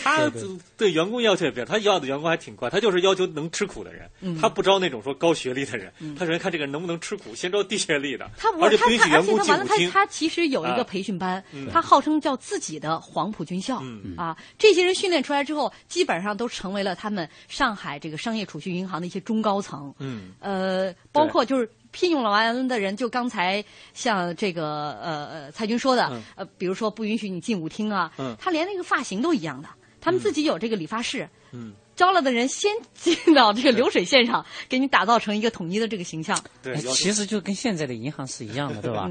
[0.04, 0.30] 他
[0.76, 3.88] 对员工要求也比较他要的员工还挺快，他就是要求能吃苦的。
[3.88, 8.28] 人，他不招那种说高学历的人，他首先看这个人能不能吃苦，先招低学历的。
[8.36, 9.90] 他而且不允许员工进舞厅。
[9.90, 13.80] 他其实有一个培训班，他号称叫自己的黄埔军校
[14.16, 14.36] 啊。
[14.58, 19.94] 这些人训练出来之后，基本上都成为了他们上海这个商业储蓄银行的一些中高层。
[19.98, 23.64] 嗯，呃，包括就是聘用了完的人，就刚才
[23.94, 29.68] 像这个呃呃蔡军说的，呃，比如说不允许你进舞厅啊，他连那个发型都一样的，
[30.00, 31.28] 他们自己有这个理发室。
[31.52, 31.72] 嗯。
[31.98, 36.38] 招了的人先进到这个流水线上，给你打造成一个统一的这个形象。
[36.62, 39.10] 对，其实就跟现在的银行是一样的，对吧？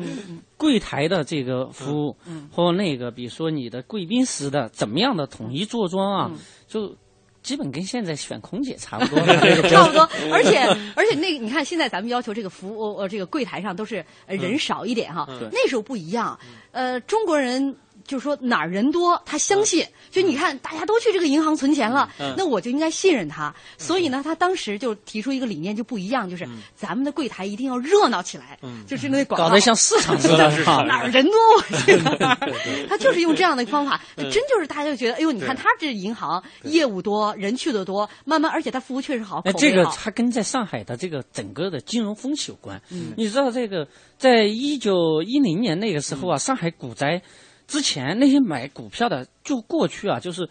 [0.55, 6.31] 柜台的这个服务，嗯和那个比如说你的贵宾室的怎么样的统一坐庄啊，
[6.67, 6.95] 就。
[7.43, 10.01] 基本跟现在选空姐差不多了， 差不多。
[10.33, 10.57] 而且
[10.97, 16.37] 而且那你看，现在咱们要求这个服务呃这个柜台上都是人少一点哈，那时候不一样。
[16.71, 17.73] 呃，中国人。
[18.07, 19.85] 就是说哪儿人多，他相信。
[20.09, 23.53] 就你看，大家都去这个银行存钱了，那我就应该信任他。
[23.77, 28.57] 所以呢，他当时就提出一个理念就不一样，就是咱们的柜台一定要热闹起来。
[28.87, 30.49] 就是那广告搞得像市场似的，
[30.87, 32.87] 哪儿人多我去哪儿。
[32.87, 42.81] 他就是用这样的方法， 真就是大家就觉得，哎呦，你看他这银行业务多，人去的多，慢慢而且他服务确实好，那这个他跟在上海的这个整个的金融风气有关。
[43.17, 43.85] 你知道这个，
[44.17, 47.21] 在一九一零年那个时候啊，上海股灾。
[47.67, 50.49] 之前那些买股票的，就过去啊，就是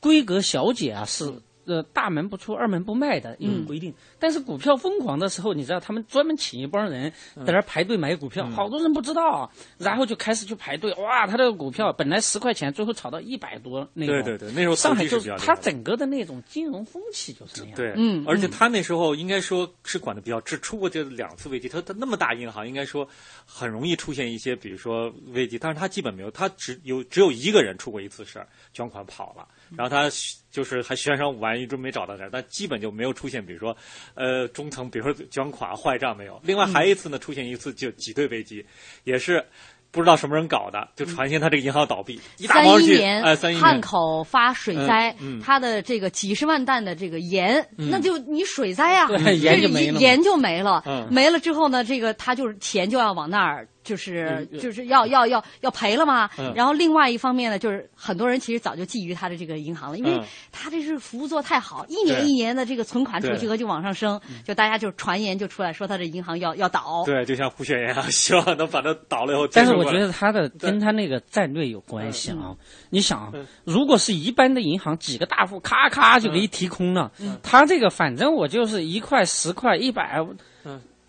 [0.00, 1.32] 规格小姐啊，是
[1.66, 3.92] 呃大门不出二门不迈的一种规定。
[4.18, 7.12] 但是股票疯狂的时候，你知道他们专门请一帮人
[7.44, 10.92] 在那排队买股票，好多人不知道，然后就开始去排队。
[10.94, 14.14] 哇，他这个股票本来十块钱，最后炒到一百多那种。
[14.14, 17.76] 对对对，那时候上海就是他整个的那种金融风气就是那样。
[17.76, 21.68] 对，嗯，而且他那时候应该说是管的比较，只出过这两次危机。
[21.68, 23.06] 他他那么大银行，应该说
[23.44, 30.10] 很容易出现一些，比如说危机，但是他基本没有，他只有只有一个人出过一次事儿，捐款跑了，然后他
[30.50, 33.76] 就是还悬赏五万，一直没找到人，但基本就没有出现，比如说。
[34.14, 36.40] 呃，中层比如说捐款坏账没有？
[36.42, 38.64] 另外还一次呢，出现一次就挤兑危机，
[39.04, 39.44] 也是
[39.90, 42.20] 不知道什么人搞的，就传现他这个银行倒闭。
[42.38, 53.68] 三一年，哎，三一年汉口发水灾，他的这个几十万担的这个盐，那就你水灾呀，盐就没了，盐就没了，没了之后呢，这个他就是钱就要往那儿。
[53.86, 56.28] 就是就是要要要要赔了吗？
[56.54, 60.20] 然后另外一方面呢，就是很多人其实早就觊觎他的这个银行了，因为
[60.50, 67.04] 他这是服务做太好，一年一年的这个存款储蓄额就往上升，就大家就传言就出来说他这银行要要倒。
[67.06, 69.46] 对，就像胡雪岩啊， 希望能把它倒了以后。
[69.48, 72.56] 但是我觉得他的跟他那个战略有关系啊！
[72.90, 73.32] 你想，
[73.64, 77.12] 如果是一般的银行，几个大户咔咔就给你提空了，
[77.42, 80.24] 他这个反正我就是一块、十块、一百。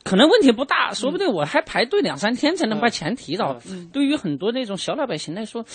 [0.08, 3.60] 可能问题不大，说不定我还排队两三天才能把钱提到。
[3.92, 5.66] 对于很多那种小老百姓来说，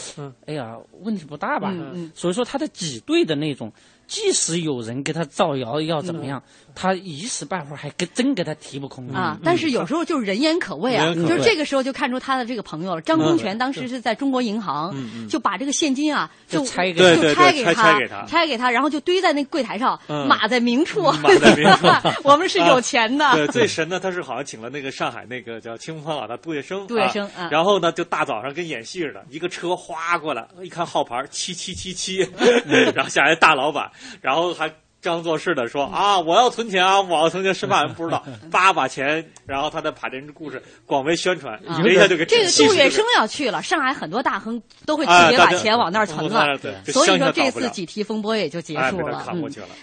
[0.46, 1.74] 哎呀，问题不大吧？
[2.14, 3.72] 所以说他的挤兑的那种。
[4.12, 6.42] 即使有人给他造谣要怎么样，
[6.74, 9.38] 他一时半会儿还跟真给他提不空啊！
[9.42, 13.00] 但是有时候就是人言可畏啊，就是这个时候就看出他的这个朋友了。
[13.00, 14.94] 张公权当时是在中国银行，
[15.30, 19.98] 就把这个现金啊就拆给就拆给他，拆给他，然后就堆在那柜台上，
[20.28, 21.10] 码在明处。
[21.10, 21.86] 码在明处，
[22.22, 23.34] 我们是有钱的。
[23.34, 32.18] 对，最神的他是好像请了那个上海那个叫清风老大杜月笙，杜月笙，然后呢就大早上跟演戏似的，一个车哗过来，一看号牌七七七七，
[32.94, 33.90] 然后下来大老板，
[34.20, 34.72] 然后还。
[35.02, 49.26] 装作是的说啊，我要存钱啊，我要存钱，生怕人不知道， 叭把钱，然后他再把这故事广为宣传，一下就给这个杜月笙要去了，上海很多大亨都会直接把钱往那儿存了，所以说这次几提风波也就结束了。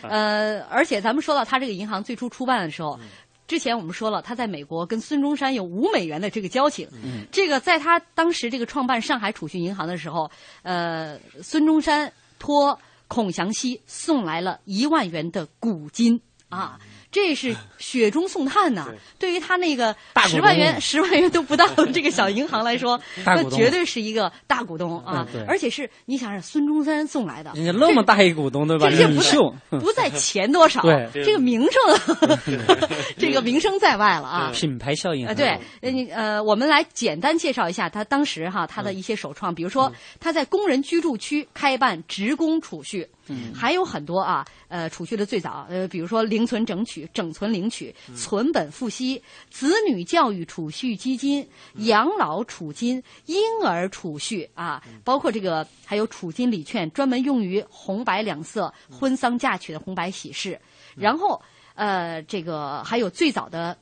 [0.04, 2.98] 呃，而且咱们说到他这个银行最初出办的时候，
[3.46, 6.88] 之前我们说了，他在美国跟孙中山有五美元的这个交情，
[7.30, 10.32] 这个在他当时这个创办上海储蓄银行的时候，
[10.64, 12.10] 呃，孙中山
[12.40, 12.80] 托。
[13.10, 16.22] 孔祥熙送来了一万元的股金。
[16.50, 16.80] 啊，
[17.12, 18.88] 这是雪中送炭呐！
[19.18, 19.96] 对于他那个
[20.28, 25.28] 十万元、十万元都不到的这个小银行来说， 那绝对是一个大股东啊！
[25.48, 28.88] 而且是你想想，孙中山送来的，人家那么大一股东对吧？
[28.90, 32.38] 领袖 不在钱多少，这个名声，
[33.18, 34.52] 这个名声在外了啊！
[34.54, 35.34] 品牌效应啊！
[35.34, 43.08] 对，你呃，我们来简单介绍一下他当时哈他的一些首创，比如说他在工人居住区开办职工储蓄。
[43.54, 60.60] 还有很多啊，呃，储蓄的最早，呃，比如说零存整取、整存领取、存本付息、子女教育储蓄基金、养老储金、婴儿储蓄啊，包括这个还有储金礼券，专门用于红白两色婚丧嫁娶的红白喜事。
[60.96, 61.42] 然后，
[61.76, 63.78] 呃，这个还有最早的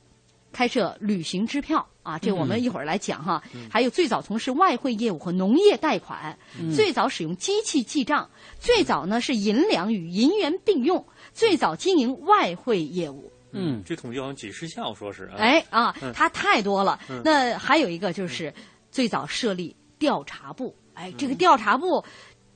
[0.52, 1.86] 开设旅行支票。
[2.02, 3.42] 啊，这我们一会儿来讲哈。
[3.70, 6.38] 还有最早从事外汇业务和农业贷款，
[6.74, 13.30] 最早使用机器记账，最早呢是银两与银元并用，最早经营外汇业务。
[13.52, 15.30] 嗯，这统计好像几十项，说是。
[15.36, 16.98] 哎啊，它太多了。
[17.22, 18.54] 那还有一个就是
[18.90, 20.74] 最早设立调查部。
[20.94, 22.02] 哎，这个调查部，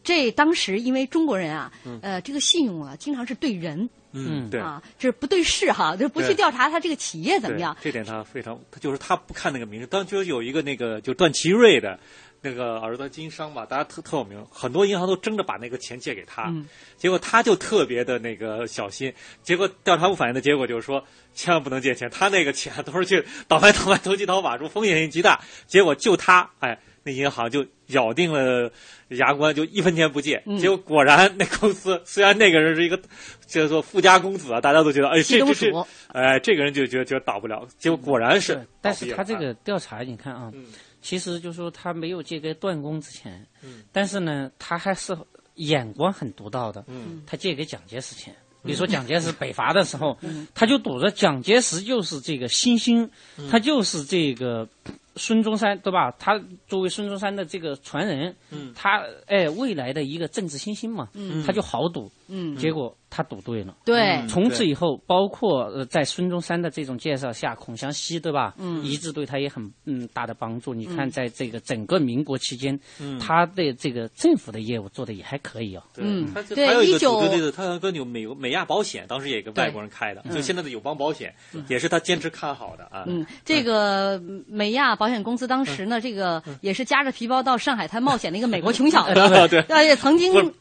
[0.03, 1.71] 这当时因为中国人啊，
[2.01, 3.91] 呃，这个信用啊，经常是对人。
[4.13, 7.77] 嗯，对啊，就是不对事哈，就是不去调查他这个企业怎么样。
[7.81, 9.89] 这点他非常，他就是他不看那个名声。
[9.89, 11.99] 当就有一个那个就段祺瑞的，
[12.41, 16.53] 那个儿子经商嘛，大家特特有名，很多银行都争着把那个钱借给他。
[16.97, 19.13] 结果他就特别的那个小心。
[19.43, 21.05] 结果调查部反映的结果就是说，
[21.35, 22.11] 千万不能借钱。
[22.11, 25.41] 他那个钱都是去倒卖倒卖投机倒把，说风险性极大。
[25.67, 28.71] 结果就他，哎，那银行就咬定了
[29.09, 30.43] 牙关，就一分钱不借。
[30.59, 33.01] 结果果然，那公司虽然那个人是一个
[33.47, 35.73] 叫做富家公子啊，大家都觉得哎，这这是
[36.09, 37.67] 哎，这个人就觉得觉得倒不了。
[37.79, 40.53] 结果果然是，但是他这个调查你看啊，
[41.01, 43.47] 其实就说他没有借给段公之前，
[43.93, 45.17] 但是呢，他还是
[45.57, 46.85] 眼光很独到的。
[47.27, 48.35] 他借给蒋介石钱。
[48.65, 50.17] 比如说蒋介石北伐的时候，
[50.55, 53.11] 他就赌着蒋介石就是这个新兴，
[53.51, 54.69] 他就是这个。
[55.17, 56.11] 孙中山对吧？
[56.19, 58.35] 他作为孙中山的这个传人，
[58.75, 61.09] 他哎未来的一个政治新星嘛，
[61.47, 62.11] 他就好赌。
[62.57, 63.75] 结果他赌对了。
[63.85, 68.55] 对，从此以后，包括呃在孙中山的这种介绍下，孔祥熙对吧？
[68.59, 70.73] 嗯一直对他也很嗯大的帮助。
[70.73, 72.79] 你看，在这个整个民国期间，
[73.21, 75.83] 他的这个政府的业务做的也还可以哦。
[75.97, 81.35] 嗯，对，还有一个对对对，他有个有美美亚保险，当时也跟外国人开的，就现在的友邦保险，
[81.69, 83.05] 也是他坚持看好的啊。
[83.07, 84.97] 嗯，这个美亚。
[85.03, 89.15] 保险公司当时呢，这个也是夹着皮包到上海滩冒险的一个美国穷小子，
[89.49, 90.53] 对，也曾经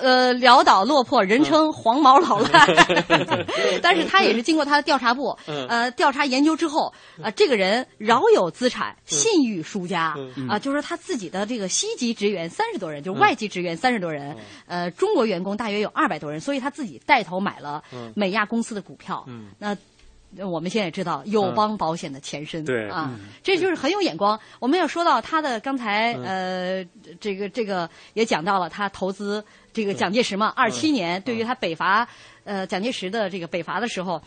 [0.00, 2.66] 呃潦倒落魄，人称黄毛老赖。
[3.82, 6.92] 但是他也是经过他的调查部呃调查研究之后，
[7.22, 10.14] 呃，这个人饶有资产，信誉输家
[10.48, 14.36] 啊，就是他自己的这个西籍职员三十多人，就是外籍职员三十多人，
[14.66, 17.82] 呃，中国员工大约有二百多人，所以他自己带头买了
[18.14, 19.26] 美亚公司的股票。
[19.58, 19.76] 那。
[20.44, 24.38] 我们现在也知道友邦保险的前身，对啊，这就是很有眼光。
[24.58, 26.84] 我们要说到他的刚才呃，
[27.20, 32.06] 这个这个也讲到了，他投资这个蒋介石嘛，二七年对于他北伐，
[32.44, 34.20] 呃，蒋介石的这个北伐的时候，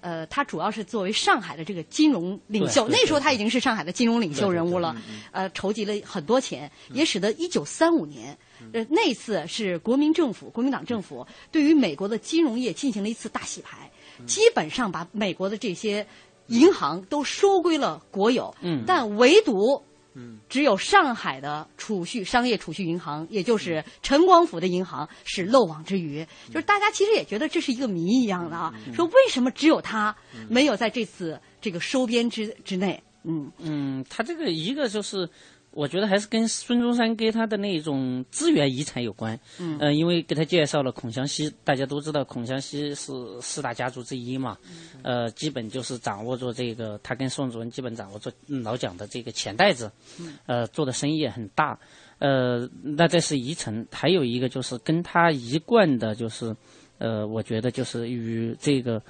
[0.00, 4.96] 呃，他主要是作为上海的这个金融领袖，那时候他已经是上海的金融领袖人物了，
[5.30, 8.36] 呃，筹集了很多钱，也使得一九三五年，
[8.72, 13.88] 呃，那次是国民政府国民党政府对于美国的金融业进行了一次大洗牌。
[14.26, 16.06] 基本上把美国的这些
[16.46, 18.54] 银行都收归了国有，
[18.86, 19.82] 但唯独
[20.48, 26.26] 只有上海的储蓄商业储蓄银行，也就是陈光甫的银行是漏网之鱼。
[26.48, 30.14] 就是大家其实也觉得这是一个谜一样的啊，说为什么只有他
[30.48, 33.02] 没有在这次这个收编之之内？
[33.24, 33.50] 嗯。
[33.58, 35.28] 嗯，他这个一个就是。
[35.72, 39.38] 我觉得还是跟孙中山给他的那种资源遗产有关。
[39.58, 44.56] 嗯，呃，因为给他介绍了孔祥熙，大家都知道孔祥熙是四大家族之一嘛。
[45.02, 49.90] 呃，基本就是掌握着这个，他跟宋子文基本掌握着老蒋的这个钱袋子。
[50.46, 51.78] 呃，做的生意也很大。
[52.18, 56.54] 呃，那这是遗臣，还有一个就是跟他一贯的，就是
[56.98, 59.02] 呃，我觉得就是与这个。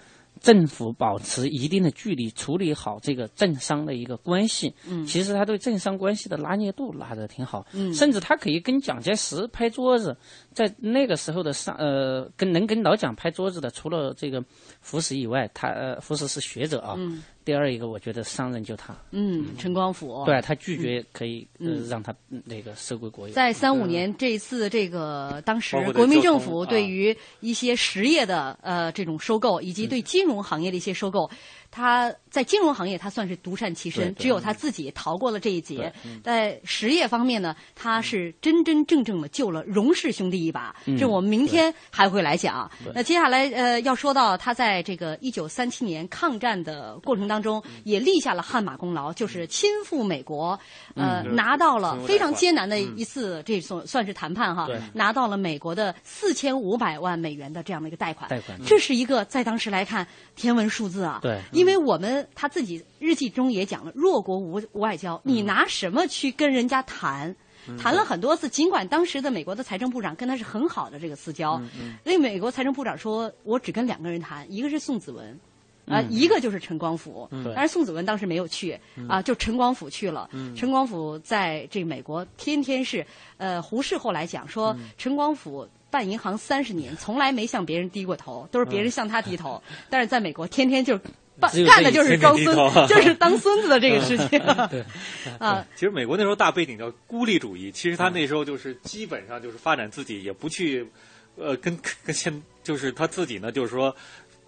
[0.43, 4.75] 政府保持一定的距离，处理好这个政商的一个关系。
[4.89, 7.65] 嗯，其实他对政商关系的拿捏度拿得挺好。
[7.73, 10.17] 嗯，甚至他可以跟蒋介石拍桌子。
[10.53, 14.45] 在那个时候的上呃，跟能跟老蒋拍桌子的，除了这个
[14.81, 16.95] 福士以外，他呃福士是学者啊。
[16.99, 17.23] 嗯。
[17.45, 18.95] 第二一个，我觉得商人就他。
[19.11, 20.23] 嗯，陈光甫。
[20.25, 22.15] 对他拒绝可以呃让他
[22.45, 23.35] 那个收归国有。
[23.35, 31.31] 在三五年这一次这个当时国民政府对于一些实业的呃这种收购，以及对金融行业的一些收购。
[31.73, 35.91] 他在金融行业，他算是独善其身，只有他自己逃过了这一劫。
[36.23, 40.77] 在实业方面呢，他是真真正正的救了荣氏兄弟一把。
[40.99, 42.71] 这我们明天还会来讲。
[42.95, 50.61] 那接下来呃，要说到他在这个一九三七年抗战的过程当中，也立下了汗马功劳，就是亲赴美国，
[50.95, 58.29] 呃，拿到了非常艰难的一次这种算是谈判哈，拿到了美国的四千五百万美元的这样的一个贷款。
[58.29, 60.07] 贷款，这是一个在当时来看
[60.37, 61.19] 天文数字啊。
[61.23, 61.41] 对。
[61.63, 67.37] 因为我们他自己日记中也讲了，弱国无无外交，你拿什么去跟人家谈？
[67.79, 71.63] 谈了很多次，尽管当时的美国的财政部长跟他是很好的这个私交，
[72.03, 75.39] 那美国财政部长说，我只跟两个人谈，一个是宋子文，
[75.87, 77.29] 啊，一个就是陈光甫。
[77.55, 78.77] 但是宋子文当时没有去，
[79.09, 80.29] 啊，就陈光甫去了。
[80.57, 83.07] 陈光甫在这美国天天是，
[83.37, 85.69] 呃，胡适后来讲说，陈光甫。
[85.93, 89.63] 办银行三十年，从来没向别人低过头，都是别人向他低头。
[89.91, 90.99] 但是在美国，天天就
[91.41, 92.55] 办干的就是装孙，
[92.89, 94.39] 就是当孙子的这个事情。
[95.39, 100.87] 啊，其实美国那时候大背景叫孤立主义，其实他那时候就是基本上就是发展自己，也不去
[101.37, 103.95] 呃跟跟现就是他自己呢，就是说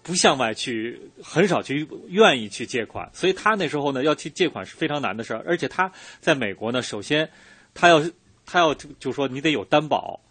[0.03, 5.43] 不向外去，很少去愿意去借款，所以他那时候呢要去借款是非常难的事儿。
[5.47, 7.29] 而且他在美国呢，首先
[7.73, 8.03] 他要
[8.45, 10.21] 他要就说你得有担保。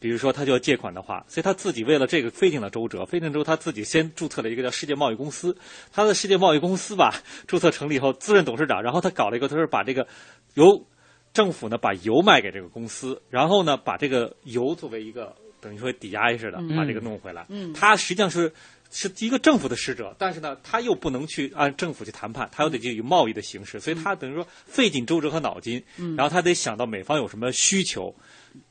[0.00, 3.04] 比如说，他就要借款的话，所以他自己为了这个费尽了周折。
[3.04, 5.54] 费尽周，他自己先注册了一个叫世界贸易公司。
[5.92, 7.14] 他的世界贸易公司吧，
[7.46, 8.82] 注册成立以后，自任董事长。
[8.82, 10.08] 然后他搞了一个，他是把这个
[10.54, 10.86] 由
[11.34, 17.46] 政府呢把油卖给这个公司，然后呢把这个油作为一个等于说抵押似的，把这个弄回来。
[17.74, 18.50] 他实际上是
[18.90, 25.82] 是一个政府的使者，但是呢，他又不能去按政府去谈判，他又得去以贸易的形式，所以他等于说费尽周折和脑筋，
[26.16, 28.14] 然后他得想到美方有什么需求。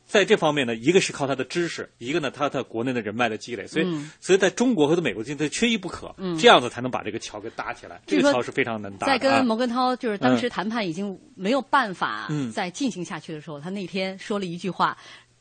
[0.10, 3.86] 在这方面呢，一个是靠他的知识，一个呢，他他国内的人脉的积累，所以，
[4.20, 8.02] 所以在中国和在美国之间，他缺一不可，这样子才能把这个桥给搭起来。
[8.08, 9.06] 这个桥是非常难搭。
[9.06, 14.98] 在跟摩根涛就是当时谈判已经没有办法再进行下去的时候，他那天说了一句话。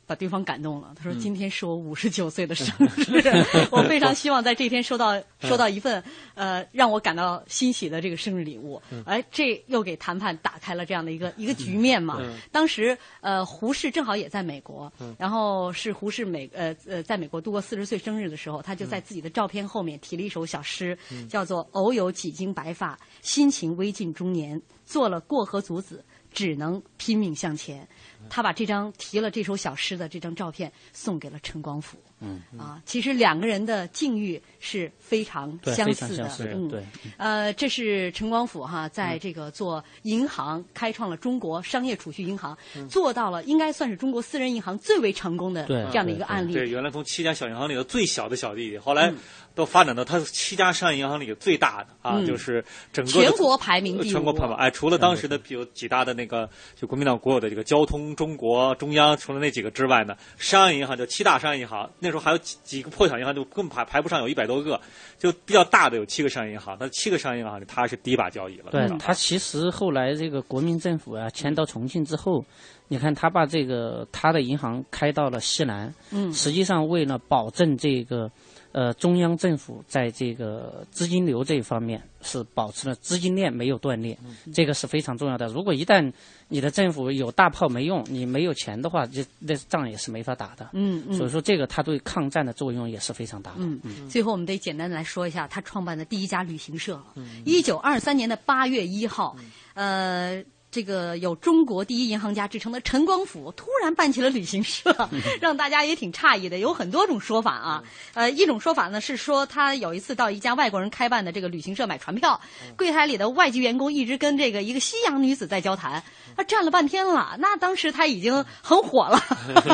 [0.09, 0.95] 把对方感动了。
[0.97, 6.03] 他说：“今天是我五十九岁的生 日，我非常希望在这天收到收到一份
[6.35, 12.19] 呃让我感到欣喜的这个生日礼物。”哎，这又给谈判打开了这样的一个一个局面嘛。
[12.51, 20.97] 当时呃胡适正好也在美国，然后是胡适美呃呃在美国度过四十岁生日的时候，他就在自己的照片后面提了一首小诗，
[21.29, 26.03] 叫做“偶有几经白发，心情微近中年，做了过河卒子，
[26.33, 27.87] 只能拼命向前。”
[28.29, 31.99] 他把这张提了这首小诗的这张照片送给了陈光甫。
[32.21, 36.29] 嗯啊，其实两个人的境遇是非常相似的。
[36.39, 36.85] 嗯，对。
[37.17, 42.57] 呃，这是陈光甫哈，在这个做银行，开创了中国商业储蓄银行，
[42.89, 46.53] 做到了应该算是中国私人银行最为成功的这样的一个案例。
[46.53, 49.13] 对，原来从七家小银行里的最小的小弟弟，后来。
[49.55, 64.81] 都发展到他是七家商业银行里最大的啊，就是整个全国排名第全国排名哎，除了当时的有几大的那个就国民党国有的这个交通中国中央，除了那几个之外呢，商业银行就七大商业银行，那时候还有几几个破小银行就更排排不上，有一百多个，
[65.19, 68.71] 就比较大的有七个商业银行，那七个商业银行里它是第一把交椅了。
[68.71, 72.45] 对，它其实后来这个国民政府啊迁到重庆之后，
[72.89, 78.31] 你看他把这个他的银行开到了西南，嗯，实际上为了保证这个。
[78.73, 84.17] 呃，中央政府在这个资金流这一方面是保持了资金链没有断裂，
[84.53, 85.47] 这个是非常重要的。
[85.49, 86.13] 如果一旦
[86.49, 90.69] 你的政府有大炮没用，你没有钱的话，这那仗也是没法打的。
[90.75, 91.17] 嗯嗯。
[91.17, 93.59] 所以说，这个它对抗战的作用也是非常大的。
[93.61, 94.09] 嗯嗯。
[94.09, 97.01] 最后，我们得简单来说一下他创办的第一家旅行社。
[97.45, 99.35] 一九二三年的八月一号，
[99.75, 100.45] 呃。
[100.71, 104.95] 这个有中国第一银行家之称的陈光甫突然办起了旅行社，
[105.41, 106.59] 让大家也挺诧异的。
[106.59, 112.39] 有很多种说法啊，呃，一种说法呢是说他有一次到一家外国人开办的这个旅行社买船票，
[112.77, 116.03] 柜台里的外籍员工一直跟这个一个西洋女子在交谈，
[116.37, 117.37] 他站了半天了。
[117.39, 119.19] 那当时他已经很火了，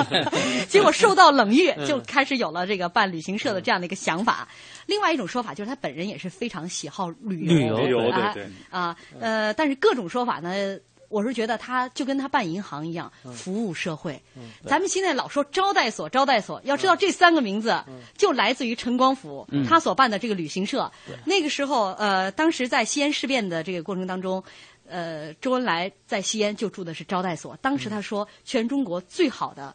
[0.69, 4.47] 结果受到冷遇，就开始有了这个办旅行社的这样的一个想法。
[4.87, 10.79] 另外一种说法就是他本人也是非常喜好旅游，旅游对对啊，呃，但是各种说法呢，
[11.09, 14.21] 我是觉得他就跟他办银行一样，服务社会。
[14.67, 17.83] 咱们现在老说招待所，招待所，要知道这三个名字
[18.17, 20.91] 就来自于陈光甫他所办的这个旅行社。
[21.25, 24.43] 那个时候，呃，当时在西安事变的这个过程当中，
[24.89, 27.57] 呃，周恩来在西安就住的是招待所。
[27.63, 29.75] 当时他说，全中国最好的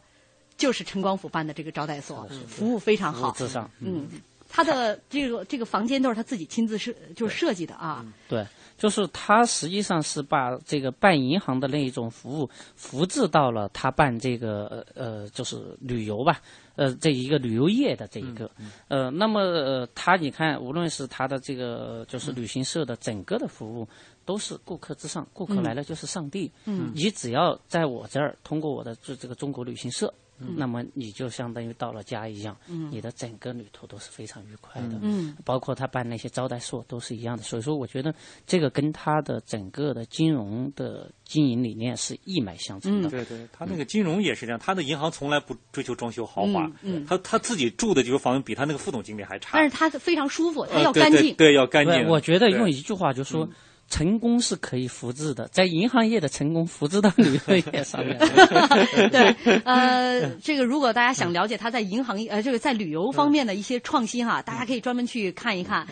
[0.58, 3.32] 就是陈光甫办的这个招待所，服务非常好。
[3.32, 4.08] 至上，嗯。
[4.50, 8.04] 他的这个这个房间都是他自己亲自设，就是设计的啊。
[8.28, 8.44] 对，
[8.78, 16.42] 就是他实际上是把这个办银行的那一种服务复制到了他办这个呃，就是旅游吧，
[16.76, 18.50] 呃，这一个旅游业的这一个。
[18.88, 23.88] 呃，那么呃，他你看，无论是他的这个就是旅行社的整个的服务，
[24.26, 26.52] 都是顾客至上，顾客来了就是上帝。
[26.66, 26.92] 嗯。
[26.96, 30.12] 你只要在我这儿通过我的这这个中国旅行社。
[30.56, 32.56] 那么你就相当于到了家一样，
[32.90, 34.98] 你的整个旅途都是非常愉快的。
[35.02, 37.44] 嗯，包括他办那些招待所都是一样的。
[37.44, 38.14] 所以说，我觉得
[38.46, 43.10] 这个跟他的整个的金融的经营理念是一脉相承的。
[43.10, 46.72] 对对，他那个金融也是这样，他的银行从来不追求装修豪华，
[47.08, 49.52] 他他自己住的这个房子比他那个副总经理还差。
[49.54, 52.08] 但是他非常舒服，他要干净，对要干净。
[52.08, 53.50] 我觉得用一句话就说。
[53.90, 58.18] 成功是可以复制的，在银行业的成功复制到旅游业上面。
[59.10, 59.36] 对，
[59.66, 65.88] 呃，这个如果大家想了解他在银行业呃这个在旅游方面的一些创新哈，大家可以专门去看一看。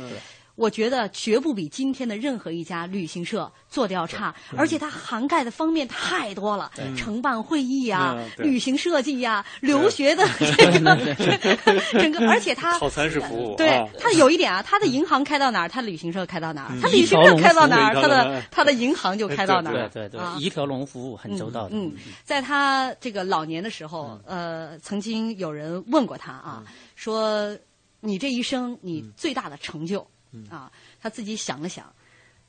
[0.58, 11.55] 我觉得绝不比今天的任何一家旅行社做的要差，而且它涵盖的方面太多了，承办会议呀、旅行设计呀、留学的 这个
[12.01, 13.55] 整个， 而且它套餐式服务。
[13.55, 19.88] 对它有一点啊，它的银行开到哪儿，它旅行社开到哪儿；它旅行社开到哪儿，它的它的银行就开到哪儿。
[19.89, 21.76] 对对对，一条龙服务很周到的。
[21.76, 21.93] 嗯，
[22.24, 26.64] 在他这个老年的时候，呃，曾经有人问过他啊，
[26.95, 27.55] 说
[27.99, 30.08] 你这一生你最大的成就。
[30.49, 30.71] 啊，
[31.01, 31.93] 他自己想了想，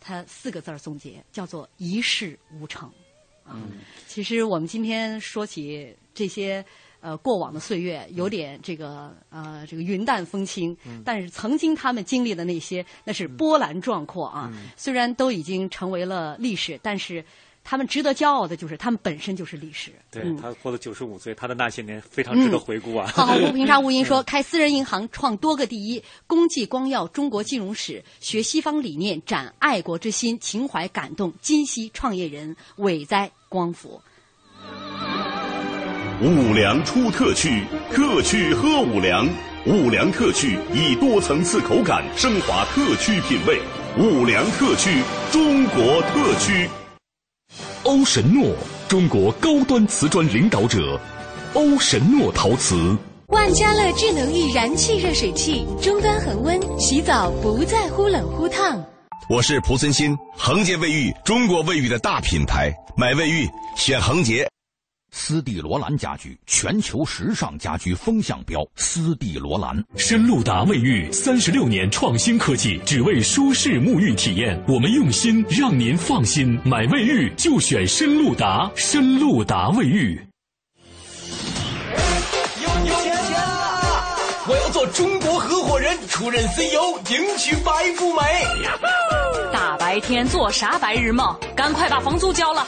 [0.00, 2.90] 他四个字儿总结，叫做一事无成。
[3.44, 3.62] 啊，
[4.06, 6.64] 其实我们今天说起这些
[7.00, 14.52] 呃过往的岁月，有点这个呃这个云淡风轻，但是曾经他们经历的那些，那是波澜壮阔啊。
[14.76, 17.24] 虽然都已经成为了历史，但是。
[17.70, 19.92] 他们值得骄傲的就是他们本身就是历史。
[20.10, 23.06] 对嗯他活了九十五岁，他的那些年非常值得回顾啊。
[23.14, 34.00] 浩浩无平沙吴英说，开私人银行创多个第一，功绩光耀中国金融史，学西方理念，展爱国之心，情怀感动今昔创业人，伟哉光福。
[36.22, 37.62] 五粮出特区，
[37.92, 39.28] 特区喝五粮。
[39.66, 43.60] 五粮特曲以多层次口感升华特区品味。
[43.98, 46.66] 五粮特曲，中国特区。
[47.88, 48.54] 欧神诺，
[48.86, 51.00] 中国高端瓷砖领导者。
[51.54, 52.94] 欧神诺陶瓷。
[53.28, 58.84] 万家乐智能浴燃气热水器，终端恒温，洗澡不再忽冷忽烫。
[59.30, 64.46] 我是蒲森新，恒洁卫浴，中国卫浴的大品牌，买卫浴选恒洁。
[65.10, 68.66] 斯蒂罗兰家居，全球时尚家居风向标。
[68.76, 74.62] 斯蒂罗兰，深露达卫浴三十六年创新科技，只为舒适沐浴体验。
[74.68, 76.60] 我们用心，让您放心。
[76.64, 80.20] 买卫浴就选深露达，深露达卫浴。
[82.62, 84.04] 有有钱了！
[84.46, 88.20] 我要做中国合伙人，出任 CEO，迎娶白富美。
[89.52, 91.34] 大白天做啥白日梦？
[91.56, 92.66] 赶快把房租交了。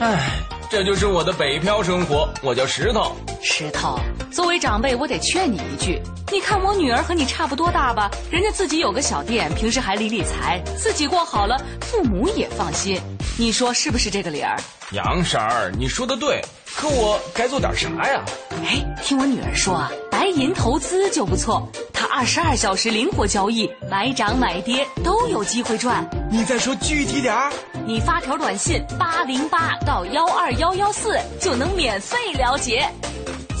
[0.00, 0.59] 唉。
[0.70, 2.32] 这就是我的北漂生活。
[2.44, 3.16] 我叫石头。
[3.42, 3.98] 石头，
[4.30, 6.00] 作为长辈，我得劝你一句：
[6.30, 8.08] 你看我女儿和你差不多大吧？
[8.30, 13.00] 人家自己有个小店，平时还理理财，自己过好了，父母也放心。
[13.36, 14.56] 你说是不是这个理儿？
[14.92, 16.40] 杨婶儿，你说的对，
[16.76, 18.24] 可我该做点啥呀？
[18.64, 26.08] 哎，听我女儿说啊，白银投资就不错，它二十二小时灵活交易，买涨买跌都有机会赚。
[26.30, 27.52] 你再说具体点儿。
[27.86, 32.88] 你发条短信八零八到幺二幺幺四就能免费了解。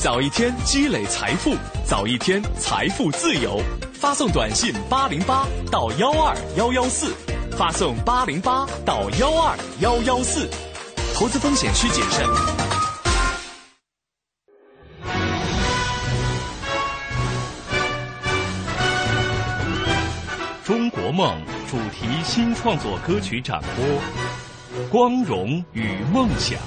[0.00, 1.54] 早一天积累财富，
[1.86, 3.60] 早一天财富自由。
[3.92, 7.12] 发送短信八零八到幺二幺幺四，
[7.56, 10.48] 发送八零八到幺二幺幺四。
[11.14, 12.79] 投资风险需谨慎。
[21.20, 26.58] 梦主题新创作歌曲展播，《光荣与梦想》。